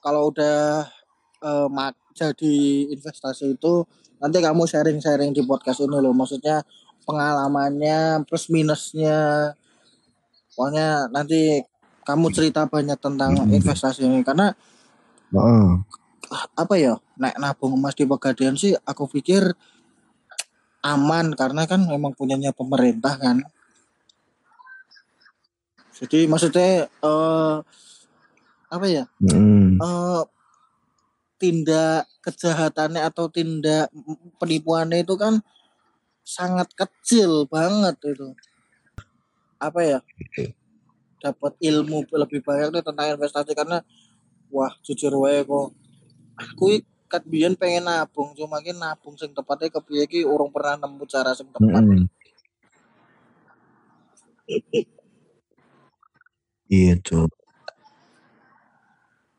kalau 0.01 0.29
udah 0.29 0.85
eh, 1.41 1.67
mak- 1.69 1.97
jadi 2.17 2.55
investasi 2.97 3.57
itu 3.57 3.85
nanti 4.17 4.37
kamu 4.41 4.65
sharing-sharing 4.65 5.33
di 5.33 5.41
podcast 5.45 5.81
ini 5.85 5.97
loh. 6.01 6.13
Maksudnya 6.13 6.61
pengalamannya 7.05 8.25
plus 8.25 8.49
minusnya. 8.49 9.53
Pokoknya 10.53 11.09
nanti 11.13 11.61
kamu 12.05 12.29
cerita 12.33 12.65
banyak 12.65 12.97
tentang 12.97 13.37
Hmm. 13.37 13.53
investasi 13.53 14.05
ini. 14.05 14.21
Karena 14.25 14.53
heeh. 15.33 15.67
Apa 16.31 16.75
ya 16.75 16.99
naik 17.15 17.39
nabung 17.39 17.79
emas 17.79 17.95
di 17.95 18.03
Pegadaian 18.03 18.55
sih 18.59 18.75
aku 18.83 19.07
pikir 19.07 19.55
aman 20.83 21.33
karena 21.33 21.63
kan 21.67 21.83
memang 21.87 22.13
punyanya 22.15 22.51
pemerintah 22.51 23.15
kan 23.15 23.43
jadi 25.97 26.29
maksudnya 26.29 26.87
eh 26.87 27.57
apa 28.67 28.85
ya 28.85 29.03
Mm. 29.23 29.79
eh 29.79 30.23
tindak 31.37 32.09
kejahatannya 32.25 33.01
atau 33.05 33.29
tindak 33.29 33.93
penipuannya 34.41 35.05
itu 35.05 35.13
kan 35.15 35.39
sangat 36.25 36.67
kecil 36.73 37.45
banget 37.47 37.95
itu 38.03 38.33
apa 39.61 39.79
ya 39.85 39.99
dapat 41.21 41.53
ilmu 41.61 42.05
lebih 42.09 42.41
banyak 42.45 42.73
nih 42.73 42.83
tentang 42.83 43.07
investasi 43.17 43.53
karena 43.57 43.81
wah 44.53 44.73
jujur 44.85 45.13
wae 45.17 45.45
kok 45.45 45.73
aku 46.37 46.85
kat 47.07 47.23
biyen 47.25 47.57
pengen 47.57 47.89
nabung 47.89 48.35
cuma 48.37 48.61
ki 48.61 48.75
nabung 48.77 49.17
sing 49.17 49.33
tepatnya 49.33 49.73
kepiye 49.73 50.05
ki 50.05 50.19
urung 50.27 50.53
pernah 50.53 50.77
nemu 50.77 51.03
cara 51.09 51.33
sing 51.33 51.49
tepat 51.49 51.81
Mm-mm. 51.81 52.05
Iya, 56.67 56.99
Cuk. 57.03 57.31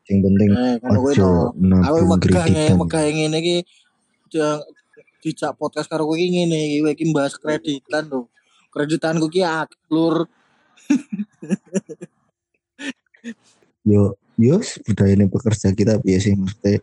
Yang 0.09 0.19
penting 0.25 0.49
eh 0.57 0.75
ojo 0.81 1.53
nabung 1.57 2.17
kreditan. 2.17 2.77
megah 2.81 3.05
ngene 3.05 3.61
jangan 4.29 4.61
dijak 5.21 5.53
podcast 5.57 5.89
karo 5.89 6.05
kowe 6.09 6.17
iki 6.17 6.29
ngene 6.33 6.57
iki 6.57 6.77
kowe 6.81 6.91
iki 6.93 7.05
bahas 7.13 7.37
kreditan 7.37 8.09
lho 8.09 8.25
kreditanku 8.73 9.29
ki 9.29 9.45
aklur 9.45 10.25
yo 13.89 14.17
yo 14.39 14.63
budaya 14.87 15.19
pekerja 15.27 15.67
kita 15.75 15.99
biasa 15.99 16.31
mesti 16.31 16.79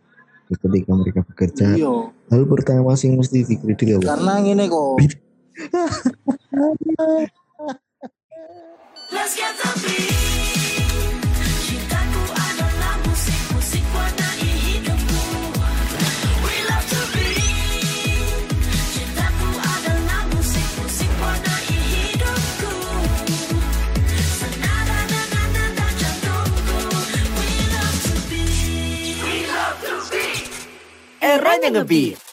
ketika 0.47 0.93
mereka 0.93 1.21
bekerja. 1.25 1.75
Iya. 1.75 2.13
Hal 2.31 2.43
pertama 2.47 2.93
sih 2.95 3.11
mesti 3.11 3.43
dikritik 3.49 3.97
ya 3.97 3.99
karena 4.05 4.45
ngene 4.45 4.69
kok. 4.69 5.01
Let's 9.07 9.39
get 9.39 9.55
the 9.57 9.71
beat. 9.81 10.46
We 31.37 31.43
love 31.43 31.61
to 31.63 32.26